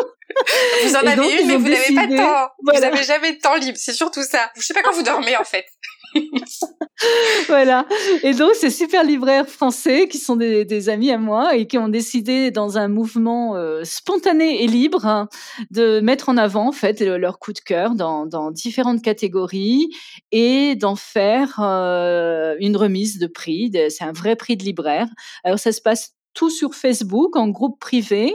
[0.85, 2.49] Vous en avez une, mais vous n'avez pas de temps.
[2.63, 3.79] Vous n'avez jamais de temps libre.
[3.81, 4.51] C'est surtout ça.
[4.57, 5.67] Je sais pas quand vous dormez, en fait.
[7.49, 7.87] voilà.
[8.23, 11.89] Et donc, ces super libraires français qui sont des, amis à moi et qui ont
[11.89, 15.29] décidé, dans un mouvement euh, spontané et libre, hein,
[15.71, 19.91] de mettre en avant en fait leur coup de cœur dans, différentes catégories
[20.33, 23.71] et d'en faire euh, une remise de prix.
[23.91, 25.09] C'est un vrai prix de libraire.
[25.45, 28.33] Alors, ça se passe tout sur Facebook en groupe privé.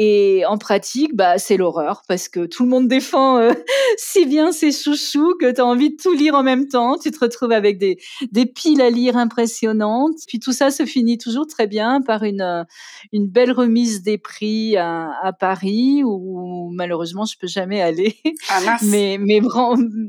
[0.00, 3.50] Et en pratique, bah, c'est l'horreur parce que tout le monde défend euh,
[3.98, 6.96] si bien ses chouchous que tu as envie de tout lire en même temps.
[6.98, 7.98] Tu te retrouves avec des,
[8.30, 10.14] des piles à lire impressionnantes.
[10.28, 12.62] Puis tout ça se finit toujours très bien par une, euh,
[13.12, 18.14] une belle remise des prix à, à Paris où malheureusement je peux jamais aller.
[18.50, 19.40] Ah, mais mais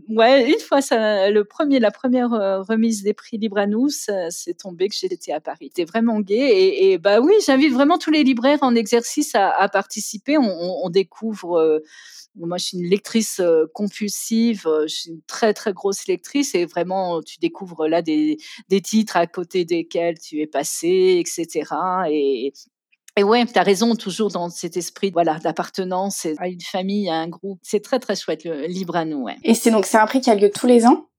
[0.10, 3.89] ouais, une fois ça, le premier, la première euh, remise des prix Libre à nous,
[3.89, 5.71] c'est tombé que j'étais à Paris.
[5.75, 9.49] C'était vraiment gai et, et bah oui, j'invite vraiment tous les libraires en exercice à,
[9.49, 11.57] à participer, on, découvre.
[11.57, 11.79] Euh,
[12.35, 16.53] moi, je suis une lectrice euh, compulsive, euh, je suis une très très grosse lectrice
[16.53, 18.37] et vraiment, tu découvres là des,
[18.83, 21.73] titres à côté desquels tu es passé, etc.
[22.11, 22.53] Et,
[23.23, 27.29] ouais, tu as raison, toujours dans cet esprit voilà, d'appartenance à une famille, à un
[27.29, 27.59] groupe.
[27.63, 29.27] C'est très, très chouette, Libre à nous.
[29.43, 31.09] Et c'est donc c'est un prix qui a lieu tous les ans?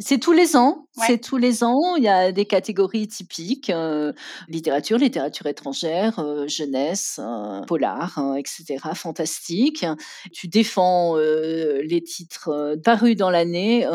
[0.00, 0.86] C'est tous les ans.
[1.06, 1.96] C'est tous les ans.
[1.96, 4.12] Il y a des catégories typiques euh,
[4.48, 8.78] littérature, littérature étrangère, euh, jeunesse, euh, polar, etc.
[8.94, 9.84] Fantastique.
[10.32, 13.86] Tu défends les titres parus dans l'année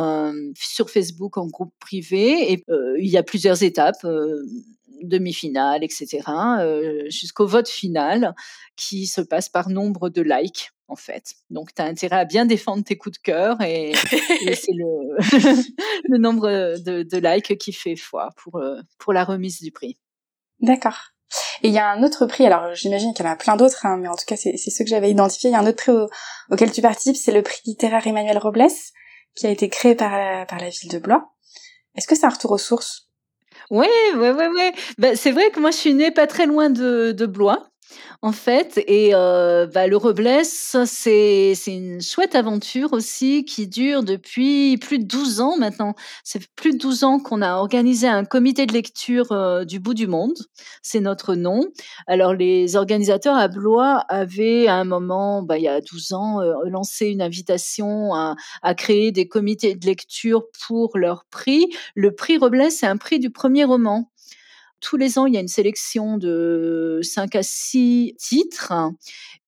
[0.55, 2.63] sur Facebook en groupe privé et
[2.99, 4.05] il y a plusieurs étapes
[5.01, 6.21] demi-finale, etc.,
[7.07, 8.33] jusqu'au vote final
[8.75, 11.35] qui se passe par nombre de likes en fait.
[11.49, 15.17] Donc, tu as intérêt à bien défendre tes coups de cœur et, c'est le,
[16.09, 19.97] le, nombre de, likes qui fait foi pour, euh, pour la remise du prix.
[20.59, 20.99] D'accord.
[21.63, 23.85] Et il y a un autre prix, alors j'imagine qu'il y en a plein d'autres,
[23.85, 25.49] hein, mais en tout cas c'est ceux que j'avais identifiés.
[25.49, 25.93] Il y a un autre prix
[26.49, 28.67] auquel tu participes, c'est le prix littéraire Emmanuel Robles,
[29.35, 31.31] qui a été créé par la, par la ville de Blois.
[31.95, 33.10] Est-ce que c'est un retour aux sources?
[33.71, 34.71] Oui, oui, oui, oui.
[34.99, 37.70] Ben, c'est vrai que moi je suis née pas très loin de, de Blois
[38.21, 38.83] en fait.
[38.87, 45.05] Et euh, bah, le Roblesse, c'est une chouette aventure aussi qui dure depuis plus de
[45.05, 45.95] 12 ans maintenant.
[46.23, 49.93] C'est plus de 12 ans qu'on a organisé un comité de lecture euh, du bout
[49.93, 50.37] du monde.
[50.81, 51.63] C'est notre nom.
[52.07, 56.41] Alors les organisateurs à Blois avaient à un moment, bah, il y a 12 ans,
[56.41, 61.65] euh, lancé une invitation à, à créer des comités de lecture pour leur prix.
[61.95, 64.10] Le prix Roblesse, c'est un prix du premier roman
[64.81, 68.73] tous les ans, il y a une sélection de 5 à 6 titres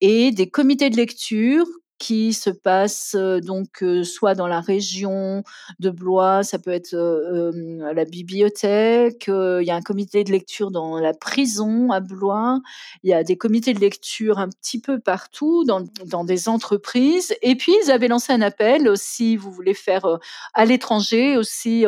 [0.02, 1.66] et des comités de lecture
[2.04, 5.44] qui se passe donc soit dans la région
[5.80, 10.70] de Blois, ça peut être à la bibliothèque, il y a un comité de lecture
[10.70, 12.60] dans la prison à Blois,
[13.04, 17.34] il y a des comités de lecture un petit peu partout dans, dans des entreprises.
[17.42, 20.06] Et puis ils avaient lancé un appel si vous voulez faire
[20.54, 21.86] à l'étranger aussi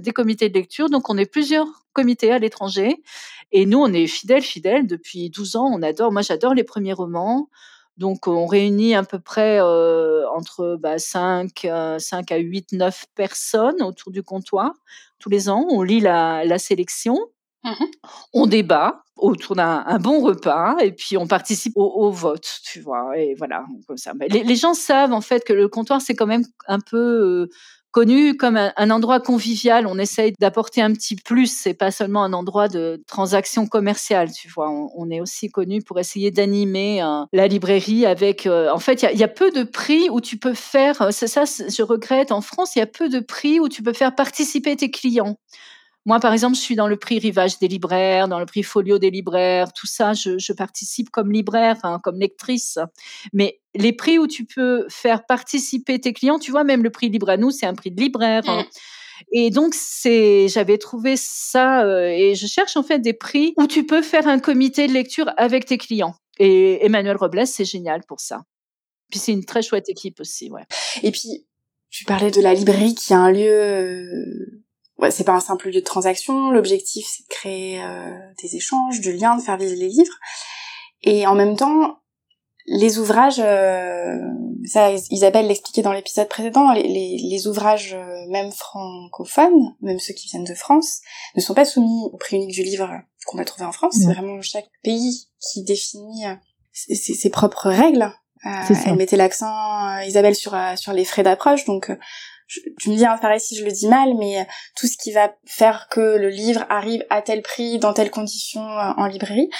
[0.00, 0.88] des comités de lecture.
[0.88, 3.02] Donc on est plusieurs comités à l'étranger.
[3.50, 5.68] Et nous, on est fidèles, fidèles depuis 12 ans.
[5.72, 6.12] On adore.
[6.12, 7.48] Moi, j'adore les premiers romans.
[7.98, 11.66] Donc, on réunit à peu près euh, entre bah, 5,
[11.98, 14.72] 5 à 8, 9 personnes autour du comptoir
[15.18, 15.66] tous les ans.
[15.68, 17.18] On lit la, la sélection.
[17.64, 17.72] Mmh
[18.32, 23.18] on débat autour d'un bon repas et puis on participe au, vote, tu vois.
[23.18, 24.12] Et voilà, comme ça.
[24.28, 27.48] Les, les, gens savent en fait que le comptoir c'est quand même un peu euh,
[27.98, 29.84] connu comme un, endroit convivial.
[29.88, 31.48] On essaye d'apporter un petit plus.
[31.48, 34.70] C'est pas seulement un endroit de transaction commerciale, tu vois.
[34.70, 38.46] On, est aussi connu pour essayer d'animer euh, la librairie avec.
[38.46, 41.02] Euh, en fait, il y, y a, peu de prix où tu peux faire.
[41.02, 42.30] Euh, c'est ça, je regrette.
[42.30, 45.36] En France, il y a peu de prix où tu peux faire participer tes clients.
[46.08, 48.98] Moi, par exemple, je suis dans le prix Rivage des libraires, dans le prix Folio
[48.98, 52.78] des libraires, tout ça, je, participe comme libraire, hein, comme lectrice.
[53.34, 57.10] Mais les prix où tu peux faire participer tes clients, tu vois, même le prix
[57.10, 58.42] Libre à nous, c'est un prix de libraire.
[58.46, 58.62] Hein.
[58.62, 59.24] Mmh.
[59.32, 63.66] Et donc, c'est, j'avais trouvé ça, euh, et je cherche en fait des prix où
[63.66, 66.14] tu peux faire un comité de lecture avec tes clients.
[66.38, 68.40] Et Emmanuel Robles, c'est génial pour ça.
[69.10, 70.64] Puis c'est une très chouette équipe aussi, ouais.
[71.02, 71.44] Et puis,
[71.90, 74.64] tu parlais de la librairie qui est un lieu euh,
[74.98, 76.50] ouais, c'est pas un simple lieu de transaction.
[76.50, 80.18] L'objectif, c'est de créer euh, des échanges, du lien, de faire vivre les livres.
[81.02, 81.98] Et en même temps,
[82.66, 84.18] les ouvrages, euh,
[84.66, 90.28] ça Isabelle l'expliquait dans l'épisode précédent, les, les, ouvrages euh, même francophones, même ceux qui
[90.28, 91.00] viennent de France,
[91.34, 92.90] ne sont pas soumis au prix unique du livre
[93.26, 93.96] qu'on va trouver en France.
[93.98, 96.24] C'est vraiment chaque pays qui définit
[96.72, 98.12] ses, ses propres règles.
[98.44, 101.90] elle mettait l'accent, Isabelle, sur, sur les frais d'approche, donc
[102.48, 104.44] tu me dis hein, pareil si je le dis mal, mais euh,
[104.76, 108.66] tout ce qui va faire que le livre arrive à tel prix, dans telles conditions
[108.66, 109.50] euh, en librairie.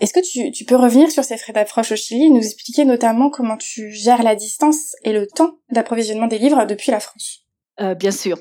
[0.00, 2.84] Est-ce que tu, tu, peux revenir sur ces frais d'approche au Chili et nous expliquer
[2.84, 7.46] notamment comment tu gères la distance et le temps d'approvisionnement des livres depuis la France?
[7.80, 8.38] Euh, bien sûr.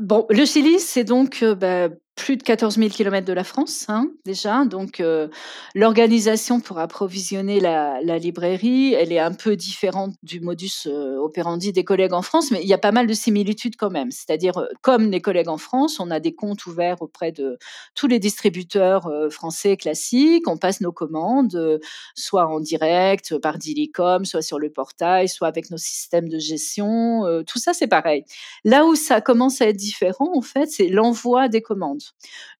[0.00, 1.90] bon, le Chili, c'est donc bah,
[2.20, 4.66] plus de 14 000 km de la France, hein, déjà.
[4.66, 5.28] Donc, euh,
[5.74, 11.82] l'organisation pour approvisionner la, librairie, elle est un peu différente du modus euh, operandi des
[11.82, 14.10] collègues en France, mais il y a pas mal de similitudes quand même.
[14.10, 17.56] C'est-à-dire, euh, comme les collègues en France, on a des comptes ouverts auprès de
[17.94, 20.46] tous les distributeurs français classiques.
[20.46, 21.80] On passe nos commandes,
[22.14, 27.42] soit en direct, par Dilicom, soit sur le portail, soit avec nos systèmes de gestion.
[27.46, 28.24] tout ça, c'est pareil.
[28.64, 32.02] Là où ça commence à être différent, en fait, c'est l'envoi des commandes.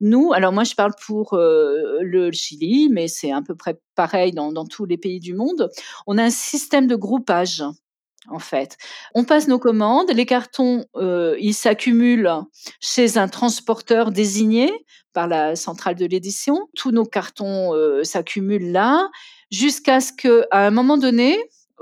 [0.00, 4.64] Nous, alors moi je parle pour le Chili, mais c'est à peu près pareil dans,
[4.64, 5.70] tous les pays du monde.
[6.06, 7.62] On a un système de groupage
[8.28, 8.76] en fait.
[9.14, 12.32] On passe nos commandes, les cartons, ils s'accumulent
[12.80, 14.70] chez un transporteur désigné
[15.12, 16.68] par la centrale de l'édition.
[16.76, 17.72] Tous nos cartons
[18.04, 19.08] s'accumulent là,
[19.50, 21.38] jusqu'à ce qu'à un moment donné,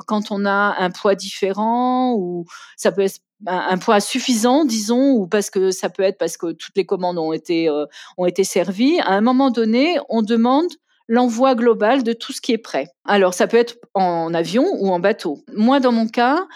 [0.07, 2.45] quand on a un poids différent ou
[2.77, 6.53] ça peut être un, poids suffisant, disons, ou parce que ça peut être parce que
[6.53, 9.01] toutes les commandes ont été euh, ont été servies.
[9.01, 10.71] À un moment donné, on demande
[11.09, 12.89] l'envoi global de tout ce qui est prêt.
[13.05, 15.39] Alors ça peut être en avion ou en bateau.
[15.55, 16.47] Moi, dans mon cas,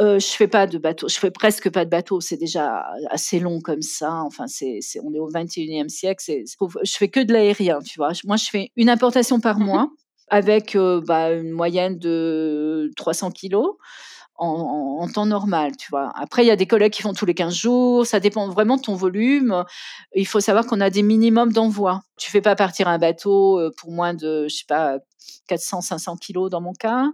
[0.00, 2.20] euh, je fais pas de bateau, je fais presque pas de bateau.
[2.20, 4.22] C'est déjà assez long comme ça.
[4.22, 6.22] Enfin, c'est, on est au 21e siècle.
[6.24, 6.44] C'est,
[6.82, 8.12] je fais que de l'aérien, tu vois.
[8.24, 9.90] Moi, je fais une importation par mmh mois
[10.30, 13.76] avec euh, bah, une moyenne de 300 kilos
[14.38, 16.12] en, temps normal, tu vois.
[16.14, 18.76] Après, il y a des collègues qui font tous les 15 jours, ça dépend vraiment
[18.76, 19.64] de ton volume.
[20.14, 22.02] Il faut savoir qu'on a des minimums d'envoi.
[22.18, 24.98] Tu fais pas partir un bateau euh, pour moins de, je sais pas,
[25.48, 27.06] 400, 500 kilos dans mon cas,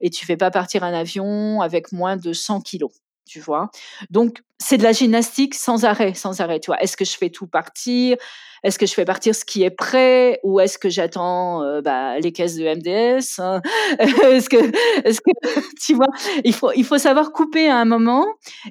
[0.00, 2.92] et tu fais pas partir un avion avec moins de 100 kilos
[3.32, 3.70] tu vois.
[4.10, 6.80] Donc, c'est de la gymnastique sans arrêt, sans arrêt, tu vois.
[6.80, 8.16] Est-ce que je fais tout partir?
[8.62, 10.38] Est-ce que je fais partir ce qui est prêt?
[10.44, 13.60] Ou est-ce que j'attends euh, bah, les caisses de MDS hein?
[13.98, 14.56] Est-ce que,
[15.04, 15.30] est-ce que,
[15.84, 16.06] tu vois,
[16.44, 18.24] il faut, il faut savoir couper à un moment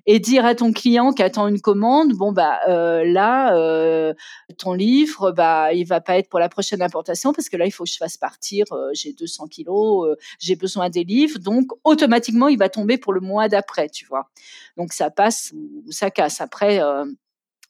[0.05, 4.13] et dire à ton client qui attend une commande, bon bah euh, là, euh,
[4.57, 7.71] ton livre, bah il va pas être pour la prochaine importation parce que là il
[7.71, 8.65] faut que je fasse partir.
[8.93, 13.49] j'ai 200 kilos, j'ai besoin des livres, donc automatiquement il va tomber pour le mois
[13.49, 14.29] d'après, tu vois.
[14.77, 16.41] Donc ça passe ou ça casse.
[16.41, 16.81] Après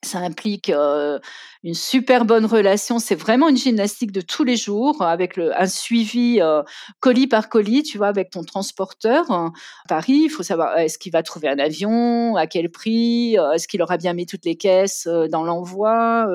[0.03, 1.19] ça implique euh,
[1.63, 2.99] une super bonne relation.
[2.99, 6.63] C'est vraiment une gymnastique de tous les jours avec un suivi euh,
[6.99, 9.29] colis par colis, tu vois, avec ton transporteur.
[9.31, 9.51] à
[9.87, 13.67] Paris, il faut savoir est-ce qu'il va trouver un avion, à quel prix, euh, est-ce
[13.67, 16.27] qu'il aura bien mis toutes les caisses dans l'envoi.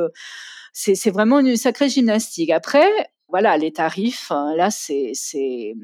[0.72, 2.50] c'est vraiment une sacrée gymnastique.
[2.50, 2.86] Après,
[3.28, 5.74] voilà, les tarifs, hein, là, c'est, c'est,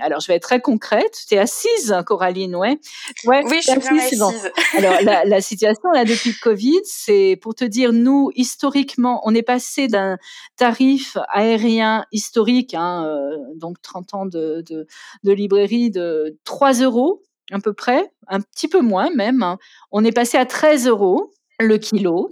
[0.00, 1.16] alors je vais être très concrète.
[1.28, 2.78] Tu es assise, Coraline, ouais.
[3.24, 4.18] ouais oui, je suis assise.
[4.18, 4.32] Bon.
[4.76, 9.34] Alors la, la, situation là depuis le Covid, c'est pour te dire, nous historiquement, on
[9.34, 10.18] est passé d'un
[10.56, 14.86] tarif aérien historique, hein, euh, donc 30 ans de, de,
[15.24, 19.42] de librairie, de 3 euros à peu près, un petit peu moins même.
[19.42, 19.58] Hein.
[19.90, 22.30] On est passé à 13 euros le kilo.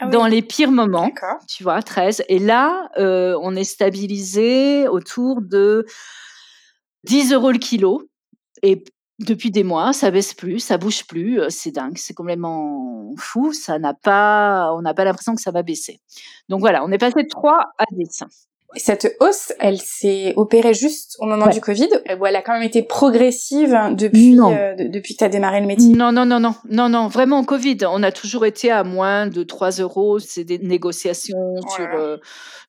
[0.00, 1.10] Ah dans les pires moments,
[1.48, 2.24] tu vois, 13.
[2.28, 5.86] Et là, euh, on est stabilisé autour de
[7.04, 8.08] 10 euros le kilo.
[8.62, 8.84] Et
[9.20, 11.40] depuis des mois, ça baisse plus, ça bouge plus.
[11.40, 13.52] Euh, c'est dingue, c'est complètement fou.
[13.52, 16.00] Ça n'a pas, on n'a pas l'impression que ça va baisser.
[16.48, 18.24] Donc voilà, on est passé de 3 à 10.
[18.76, 22.62] Cette hausse, elle s'est opérée juste au moment du Covid, ou elle a quand même
[22.62, 25.94] été progressive depuis euh, depuis que tu as démarré le métier?
[25.94, 29.26] Non, non, non, non, non, non, vraiment au Covid, on a toujours été à moins
[29.26, 30.18] de 3 euros.
[30.18, 32.16] C'est des négociations sur euh,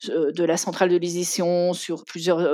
[0.10, 2.48] euh, de la centrale de l'édition sur plusieurs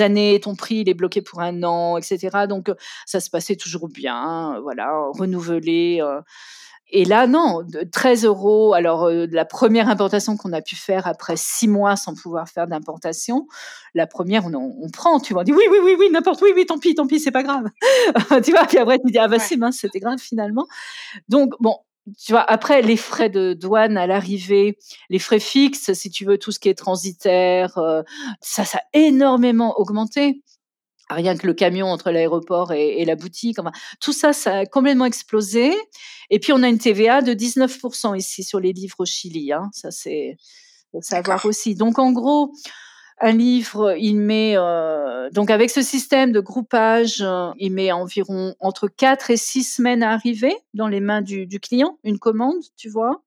[0.00, 0.40] années.
[0.40, 2.46] Ton prix, il est bloqué pour un an, etc.
[2.48, 2.70] Donc
[3.06, 6.02] ça se passait toujours bien, voilà, renouvelé.
[6.90, 7.62] Et là, non,
[7.92, 8.72] 13 euros.
[8.72, 12.66] Alors, euh, la première importation qu'on a pu faire après six mois sans pouvoir faire
[12.66, 13.46] d'importation,
[13.94, 16.50] la première, on, on, prend, tu vois, on dit oui, oui, oui, oui, n'importe, oui,
[16.56, 17.66] oui, tant pis, tant pis, c'est pas grave.
[18.44, 20.66] tu vois, puis après, tu dis, ah bah c'est mince, c'était grave finalement.
[21.28, 21.76] Donc, bon,
[22.18, 24.78] tu vois, après, les frais de douane à l'arrivée,
[25.10, 28.02] les frais fixes, si tu veux, tout ce qui est transitaire, euh,
[28.40, 30.42] ça, ça a énormément augmenté
[31.10, 33.58] rien que le camion entre l'aéroport et, la boutique.
[33.58, 35.72] Enfin, tout ça, ça a complètement explosé.
[36.30, 39.52] Et puis, on a une TVA de 19% ici sur les livres au Chili.
[39.52, 39.70] Hein.
[39.72, 40.36] Ça, c'est
[41.00, 41.74] savoir aussi.
[41.74, 42.52] Donc, en gros,
[43.20, 47.24] un livre, il met euh, donc avec ce système de groupage,
[47.58, 51.60] il met environ entre 4 et 6 semaines à arriver dans les mains du, du
[51.60, 53.22] client, une commande, tu vois.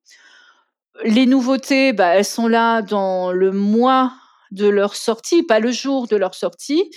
[1.04, 4.14] Les nouveautés, bah, elles sont là dans le mois
[4.52, 6.92] de leur sortie, pas le jour de leur sortie.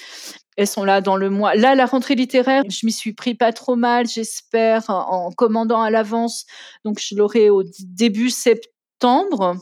[0.57, 1.55] Elles sont là dans le mois.
[1.55, 5.91] Là, la rentrée littéraire, je m'y suis pris pas trop mal, j'espère, en, commandant à
[5.91, 6.47] l'avance.
[6.85, 9.57] Donc, je l'aurai au début septembre.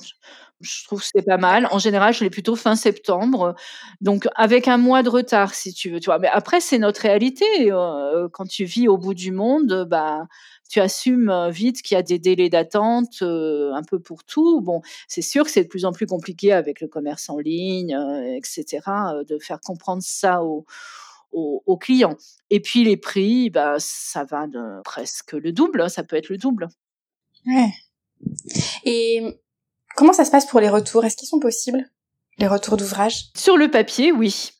[0.60, 1.66] Je trouve que c'est pas mal.
[1.72, 3.54] En général, je l'ai plutôt fin septembre.
[4.00, 5.98] Donc, avec un mois de retard, si tu veux.
[5.98, 6.18] Tu vois.
[6.18, 7.44] Mais après, c'est notre réalité.
[7.72, 10.26] Euh, quand tu vis au bout du monde, bah,
[10.72, 14.62] tu assumes vite qu'il y a des délais d'attente euh, un peu pour tout.
[14.62, 17.94] Bon, c'est sûr que c'est de plus en plus compliqué avec le commerce en ligne,
[17.94, 18.80] euh, etc.,
[19.28, 20.64] de faire comprendre ça aux,
[21.30, 22.16] aux, clients.
[22.48, 26.30] Et puis les prix, bah, ça va de presque le double, hein, ça peut être
[26.30, 26.68] le double.
[27.44, 27.74] Ouais.
[28.84, 29.38] Et
[29.94, 31.04] comment ça se passe pour les retours?
[31.04, 31.84] Est-ce qu'ils sont possibles
[32.38, 33.26] les retours d'ouvrage?
[33.36, 34.52] Sur le papier, oui.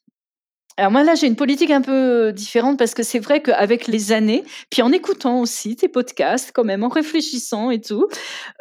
[0.79, 4.13] Alors moi là j'ai une politique un peu différente parce que c'est vrai qu'avec les
[4.13, 8.09] années, puis en écoutant aussi tes podcasts quand même, en réfléchissant et tout,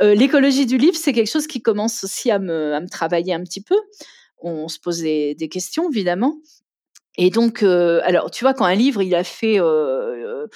[0.01, 3.34] euh, l'écologie du livre c'est quelque chose qui commence aussi à me, à me travailler
[3.34, 3.78] un petit peu.
[4.41, 6.38] On se pose des, questions évidemment.
[7.18, 10.47] Et donc, euh, alors tu vois quand un livre il a fait euh,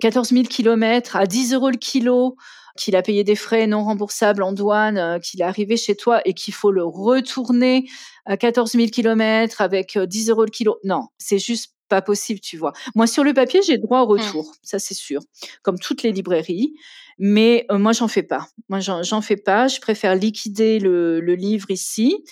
[0.00, 2.36] 14 000 kilomètres à 10 euros le kilo,
[2.76, 6.20] qu'il a payé des frais non remboursables en douane, euh, qu'il est arrivé chez toi
[6.24, 7.88] et qu'il faut le retourner
[8.24, 10.78] à 14 000 kilomètres avec 10 euh, euros le kilo.
[10.84, 12.72] Non, c'est juste pas possible, tu vois.
[12.94, 14.20] Moi, sur le papier, j'ai droit au mmh.
[14.20, 15.20] retour, ça c'est sûr,
[15.62, 16.72] comme toutes les librairies.
[17.18, 18.48] Mais euh, moi, j'en fais pas.
[18.68, 19.68] Moi, j'en fais pas.
[19.68, 22.24] Je préfère liquider le, le livre ici.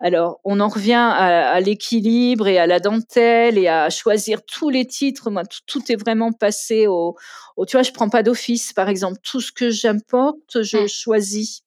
[0.00, 4.86] Alors, on en revient à, l'équilibre et à la dentelle et à choisir tous les
[4.86, 5.30] titres.
[5.30, 7.16] Moi, tout, est vraiment passé au,
[7.66, 9.18] Tu vois, je prends pas d'office, par exemple.
[9.24, 10.88] Tout ce que j'importe, je mmh.
[10.88, 11.62] choisis.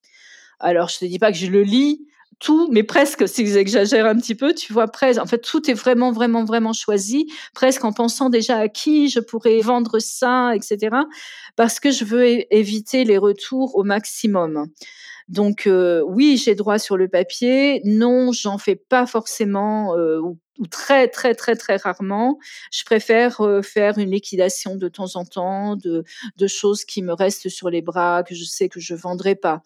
[0.60, 2.06] Alors, je te dis pas que je le lis
[2.42, 5.22] tout, mais presque, si j'exagère un petit peu, tu vois, presque.
[5.22, 9.20] En fait, tout est vraiment, vraiment, vraiment choisi, presque en pensant déjà à qui je
[9.20, 10.98] pourrais vendre ça, etc.
[11.56, 14.66] Parce que je veux éviter les retours au maximum.
[15.32, 17.82] Donc euh, oui, j'ai droit sur le papier.
[17.86, 20.38] Non, j'en fais pas forcément euh, ou,
[20.70, 22.38] très très très très rarement.
[22.72, 26.04] Je préfère euh, faire une liquidation de temps en temps de,
[26.36, 29.64] de choses qui me restent sur les bras que je sais que je vendrai pas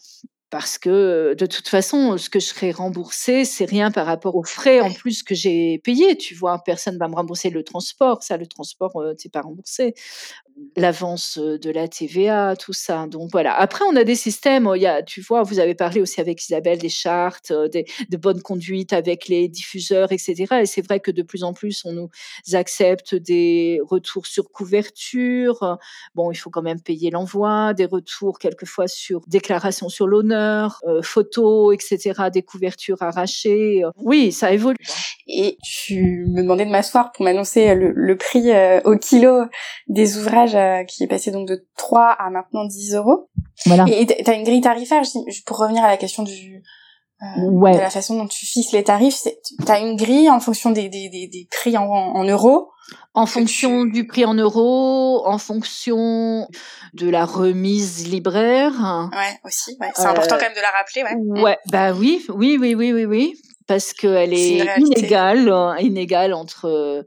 [0.52, 4.44] parce que de toute façon, ce que je serai remboursé, c'est rien par rapport aux
[4.44, 6.16] frais en plus que j'ai payés.
[6.16, 8.24] Tu vois, personne va me rembourser le transport.
[8.24, 9.96] Ça, le transport, tu pas remboursé
[10.76, 13.08] l'avance de la TVA, tout ça.
[13.08, 13.54] Donc voilà.
[13.54, 14.70] Après, on a des systèmes.
[14.76, 18.18] Il y a, tu vois, vous avez parlé aussi avec Isabelle des chartes, des, de
[18.18, 20.46] bonne conduite avec les diffuseurs, etc.
[20.62, 22.10] Et c'est vrai que de plus en plus, on nous
[22.54, 25.78] accepte des retours sur couverture.
[26.14, 31.74] Bon, il faut quand même payer l'envoi, des retours quelquefois sur déclaration sur l'honneur, photos,
[31.74, 32.30] etc.
[32.32, 33.84] Des couvertures arrachées.
[33.98, 34.78] Oui, ça évolue.
[35.28, 38.52] Et tu me demandais de m'asseoir pour m'annoncer le prix
[38.84, 39.46] au kilo
[39.88, 43.30] des ouvrages euh, qui est passé donc de 3 à maintenant 10 euros.
[43.66, 43.86] Voilà.
[43.88, 45.02] Et t'as une grille tarifaire,
[45.46, 46.62] pour revenir à la question du,
[47.22, 49.24] de la façon dont tu fixes les tarifs.
[49.24, 52.70] Tu as une grille en fonction des, des, des, des prix en, en euros
[53.14, 56.48] en fonction du prix en euros, en fonction
[56.94, 58.74] de la remise libraire.
[59.12, 59.78] Ouais, aussi.
[59.80, 59.92] Ouais.
[59.96, 61.04] C'est important quand même de la rappeler.
[61.04, 61.42] Ouais.
[61.42, 67.06] Ouais, bah oui, oui, oui, oui, oui, oui, parce qu'elle est, est inégale, inégale entre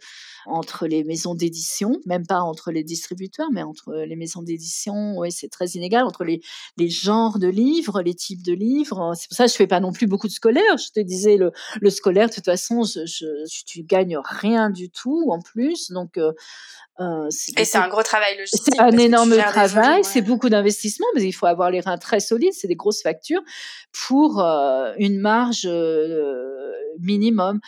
[0.49, 5.31] entre les maisons d'édition, même pas entre les distributeurs, mais entre les maisons d'édition, oui,
[5.31, 6.41] c'est très inégal, entre les,
[6.77, 9.13] les genres de livres, les types de livres.
[9.17, 10.79] C'est pour ça que je fais pas non plus beaucoup de scolaires.
[10.79, 14.91] Je te disais, le, le scolaire, de toute façon, je, je, tu gagnes rien du
[14.91, 15.91] tout en plus.
[15.91, 16.33] Donc, euh,
[17.01, 18.75] euh, et c'est un gros travail logistique.
[18.75, 22.53] C'est un énorme travail, c'est beaucoup d'investissement, mais il faut avoir les reins très solides,
[22.53, 23.43] c'est des grosses factures
[24.07, 27.61] pour euh, une marge euh, minimum.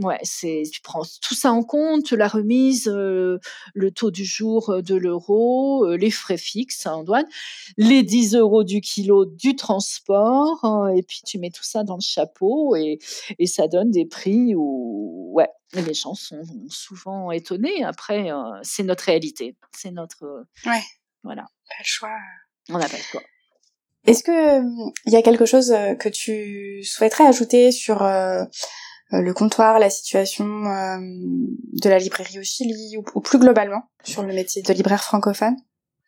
[0.00, 3.40] Ouais, c'est tu prends tout ça en compte, la remise, euh,
[3.74, 7.26] le taux du jour de l'euro, euh, les frais fixes en douane,
[7.76, 11.96] les 10 euros du kilo du transport, hein, et puis tu mets tout ça dans
[11.96, 13.00] le chapeau et,
[13.40, 17.82] et ça donne des prix où ouais, les gens sont souvent étonnés.
[17.82, 18.28] Après,
[18.62, 20.82] c'est notre réalité, c'est notre ouais,
[21.24, 22.16] voilà, pas le choix.
[22.70, 23.22] On n'a pas le choix.
[24.06, 24.60] Est-ce que
[25.06, 28.00] il y a quelque chose que tu souhaiterais ajouter sur
[29.10, 34.34] le comptoir, la situation euh, de la librairie au Chili, ou, plus globalement sur le
[34.34, 35.56] métier de libraire francophone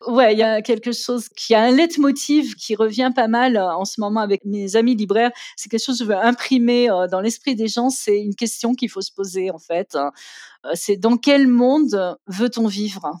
[0.07, 3.75] Ouais, il y a quelque chose qui a un leitmotiv qui revient pas mal euh,
[3.75, 5.31] en ce moment avec mes amis libraires.
[5.55, 7.91] C'est quelque chose que je veux imprimer dans l'esprit des gens.
[7.91, 9.95] C'est une question qu'il faut se poser en fait.
[10.73, 13.11] C'est dans quel monde veut-on vivre?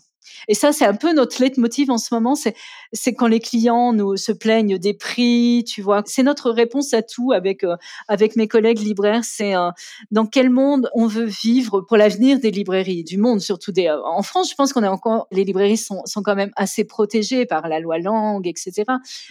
[0.47, 2.35] Et ça, c'est un peu notre leitmotiv en ce moment.
[2.35, 6.03] C'est, quand les clients nous se plaignent des prix, tu vois.
[6.05, 7.75] C'est notre réponse à tout avec euh,
[8.07, 9.23] avec mes collègues libraires.
[9.23, 9.69] C'est euh,
[10.11, 13.71] dans quel monde on veut vivre pour l'avenir des librairies, du monde surtout.
[13.71, 16.51] Des, euh, en France, je pense qu'on est encore les librairies sont sont quand même
[16.55, 18.83] assez protégées par la loi langue, etc.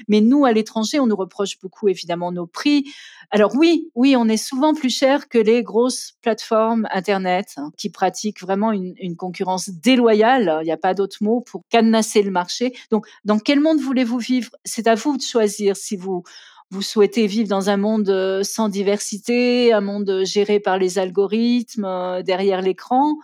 [0.09, 2.84] Mais nous, à l'étranger, on nous reproche beaucoup évidemment nos prix.
[3.30, 7.88] Alors oui, oui, on est souvent plus cher que les grosses plateformes internet hein, qui
[7.90, 10.59] pratiquent vraiment une, une concurrence déloyale.
[10.62, 12.72] Il n'y a pas d'autre mot pour cadenasser le marché.
[12.91, 14.51] Donc, dans quel monde voulez-vous vivre?
[14.64, 16.22] C'est à vous de choisir si vous
[16.70, 21.84] vous souhaitez vivre dans un monde euh, sans diversité, un monde géré par les algorithmes
[21.84, 23.16] euh, derrière l'écran,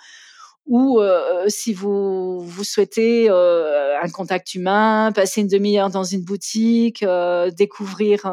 [0.67, 7.05] ou euh, si vous, vous souhaitez un contact humain, passer une demi-heure dans une boutique,
[7.57, 8.29] découvrir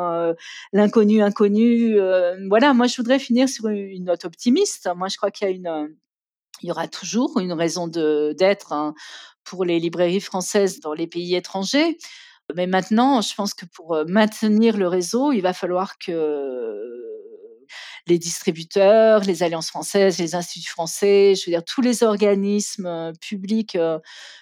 [0.73, 1.95] l'inconnu inconnu.
[2.49, 4.89] voilà, moi je voudrais finir sur une note optimiste.
[4.95, 5.95] Moi je crois qu'il y a une
[6.63, 8.93] il y aura toujours une raison d'être hein,
[9.43, 11.97] pour les librairies françaises dans les pays étrangers.
[12.55, 16.89] Mais maintenant, je pense que pour euh, maintenir le réseau, il va falloir que
[18.05, 23.13] les distributeurs, les alliances françaises, les instituts français, je veux dire tous les organismes euh,
[23.21, 23.99] publics euh,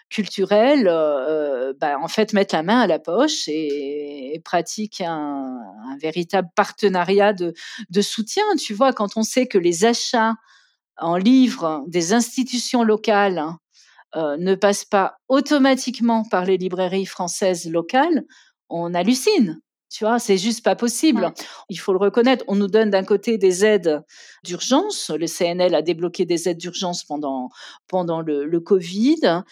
[0.10, 0.86] culturels,
[1.80, 5.60] bah, en fait mettent la main à la poche et, pratiquent un,
[6.02, 7.54] véritable partenariat de,
[7.90, 8.44] de, soutien.
[8.60, 10.34] Tu vois, quand on sait que les achats
[10.98, 13.44] en livres des institutions locales
[14.16, 18.24] euh, ne passent pas automatiquement par les librairies françaises locales,
[18.70, 19.62] on hallucine.
[19.90, 21.34] Tu vois, c'est juste pas possible.
[21.68, 22.46] Il faut le reconnaître.
[22.48, 24.02] On nous donne d'un côté des aides
[24.44, 25.10] d'urgence.
[25.10, 27.50] Le CNL a débloqué des aides d'urgence pendant,
[27.90, 29.44] pendant le, le Covid.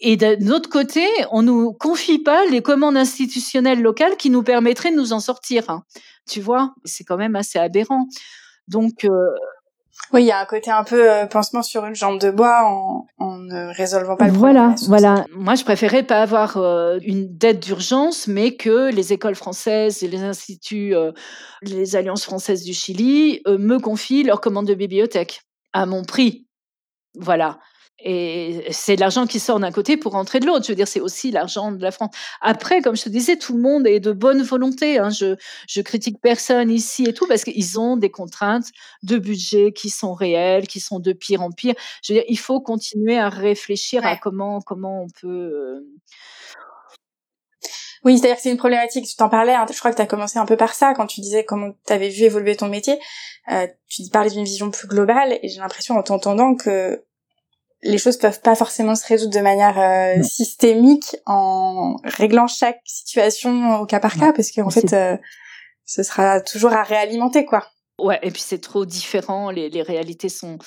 [0.00, 4.90] Et d'un autre côté, on nous confie pas les commandes institutionnelles locales qui nous permettraient
[4.90, 5.80] de nous en sortir.
[6.28, 8.06] Tu vois, c'est quand même assez aberrant.
[8.66, 9.10] Donc, euh,
[10.12, 12.64] oui, il y a un côté un peu euh, pansement sur une jambe de bois
[12.64, 14.74] en, en ne résolvant pas le problème.
[14.88, 15.24] Voilà, voilà.
[15.32, 20.08] Moi, je préférais pas avoir euh, une dette d'urgence, mais que les écoles françaises et
[20.08, 21.12] les instituts, euh,
[21.62, 25.42] les alliances françaises du Chili me confient leurs commandes de bibliothèque
[25.72, 26.48] à mon prix.
[27.16, 27.58] Voilà.
[28.02, 30.64] Et c'est l'argent qui sort d'un côté pour rentrer de l'autre.
[30.64, 32.14] Je veux dire, c'est aussi l'argent de la France.
[32.40, 34.98] Après, comme je te disais, tout le monde est de bonne volonté.
[34.98, 35.10] Hein.
[35.10, 35.36] Je,
[35.68, 38.68] je critique personne ici et tout parce qu'ils ont des contraintes
[39.02, 41.74] de budget qui sont réelles, qui sont de pire en pire.
[42.02, 45.28] Je veux dire, il faut continuer à réfléchir à comment comment on peut.
[45.28, 45.80] Euh,
[48.04, 49.06] oui, c'est-à-dire que c'est une problématique.
[49.06, 49.54] Tu t'en parlais.
[49.54, 51.72] Hein, je crois que tu as commencé un peu par ça quand tu disais comment
[51.86, 52.98] tu avais vu évoluer ton métier.
[53.50, 57.04] Euh, tu parlais d'une vision plus globale et j'ai l'impression en t'entendant que
[57.82, 63.80] les choses peuvent pas forcément se résoudre de manière euh, systémique en réglant chaque situation
[63.80, 65.16] au cas par cas, parce qu'en fait, euh,
[65.86, 67.66] ce sera toujours à réalimenter, quoi.
[68.02, 70.58] Ouais, et puis c'est trop différent, les, réalités sont,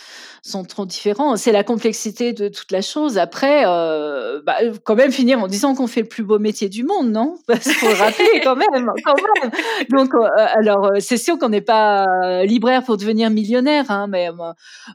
[0.41, 1.37] sont trop différentes.
[1.37, 3.17] C'est la complexité de toute la chose.
[3.17, 6.83] Après, euh, bah, quand même finir en disant qu'on fait le plus beau métier du
[6.83, 7.37] monde, non?
[7.47, 9.51] Parce qu'il le rappeler quand même, quand même.
[9.89, 14.29] Donc, euh, alors, euh, c'est sûr qu'on n'est pas libraire pour devenir millionnaire, hein, mais,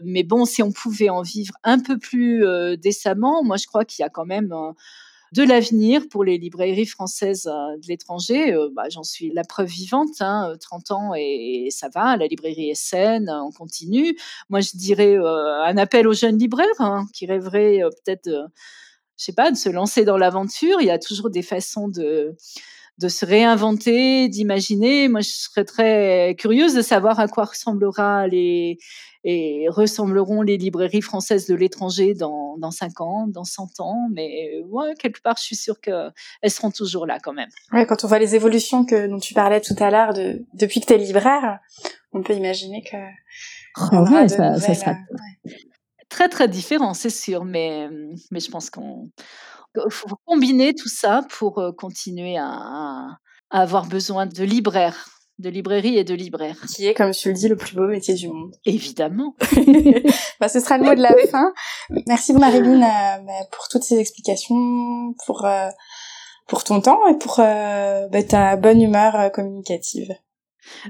[0.04, 2.44] mais bon, si on pouvait en vivre un peu plus
[2.78, 4.52] décemment, moi je crois qu'il y a quand même
[5.32, 8.56] de l'avenir pour les librairies françaises de l'étranger.
[8.74, 13.30] Bah, j'en suis la preuve vivante, hein, 30 ans et, ça va, la librairie saine,
[13.30, 14.16] on continue.
[14.48, 18.28] Moi, je dirais un appel aux jeunes libraires hein, qui rêveraient peut-être,
[19.18, 20.80] je sais pas, de se lancer dans l'aventure.
[20.80, 22.36] Il y a toujours des façons de
[22.98, 25.08] de se réinventer, d'imaginer.
[25.08, 28.78] Moi, je serais très curieuse de savoir à quoi ressemblera les
[29.24, 34.08] et ressembleront les librairies françaises de l'étranger dans, dans 5 ans, dans 100 ans.
[34.12, 36.12] Mais ouais, quelque part, je suis sûre qu'elles
[36.50, 37.50] seront toujours là quand même.
[37.72, 40.80] Ouais, quand on voit les évolutions que, dont tu parlais tout à l'heure de, depuis
[40.80, 41.58] que tu es libraire,
[42.12, 42.96] on peut imaginer que...
[43.92, 45.50] Oh ouais, ça, ça sera euh,
[46.08, 47.44] très très différent, c'est sûr.
[47.44, 47.88] Mais,
[48.30, 49.10] mais je pense qu'on
[49.90, 53.18] faut combiner tout ça pour continuer à,
[53.50, 55.08] avoir besoin de libraires,
[55.38, 56.56] de librairies et de libraires.
[56.74, 58.54] Qui est, comme tu le dis, le plus beau métier du monde.
[58.64, 59.34] Évidemment.
[60.40, 61.52] bah, ce sera le mot de la fin.
[62.06, 65.46] Merci Marilyn bah, pour toutes ces explications, pour
[66.46, 70.12] pour ton temps et pour bah, ta bonne humeur communicative.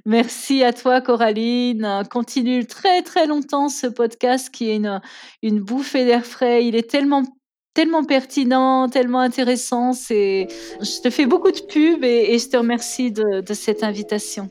[0.05, 2.03] Merci à toi, Coraline.
[2.11, 5.01] Continue très très longtemps ce podcast qui est une,
[5.43, 6.65] une bouffée d'air frais.
[6.65, 7.23] Il est tellement
[7.79, 9.93] tellement pertinent, tellement intéressant.
[9.93, 10.49] C'est,
[10.81, 14.51] je te fais beaucoup de pubs et, je te remercie de, cette invitation.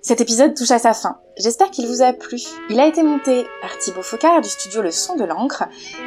[0.00, 1.18] Cet épisode touche à sa fin.
[1.36, 2.38] J'espère qu'il vous a plu.
[2.70, 5.64] Il a été monté par Thibaut Focard du studio Le Son de l'encre.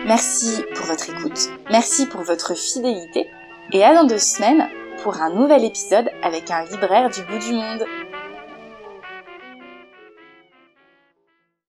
[0.07, 1.51] Merci pour votre écoute.
[1.69, 3.27] Merci pour votre fidélité.
[3.73, 4.67] Et à dans deux semaines
[5.03, 7.85] pour un nouvel épisode avec un libraire du bout du monde.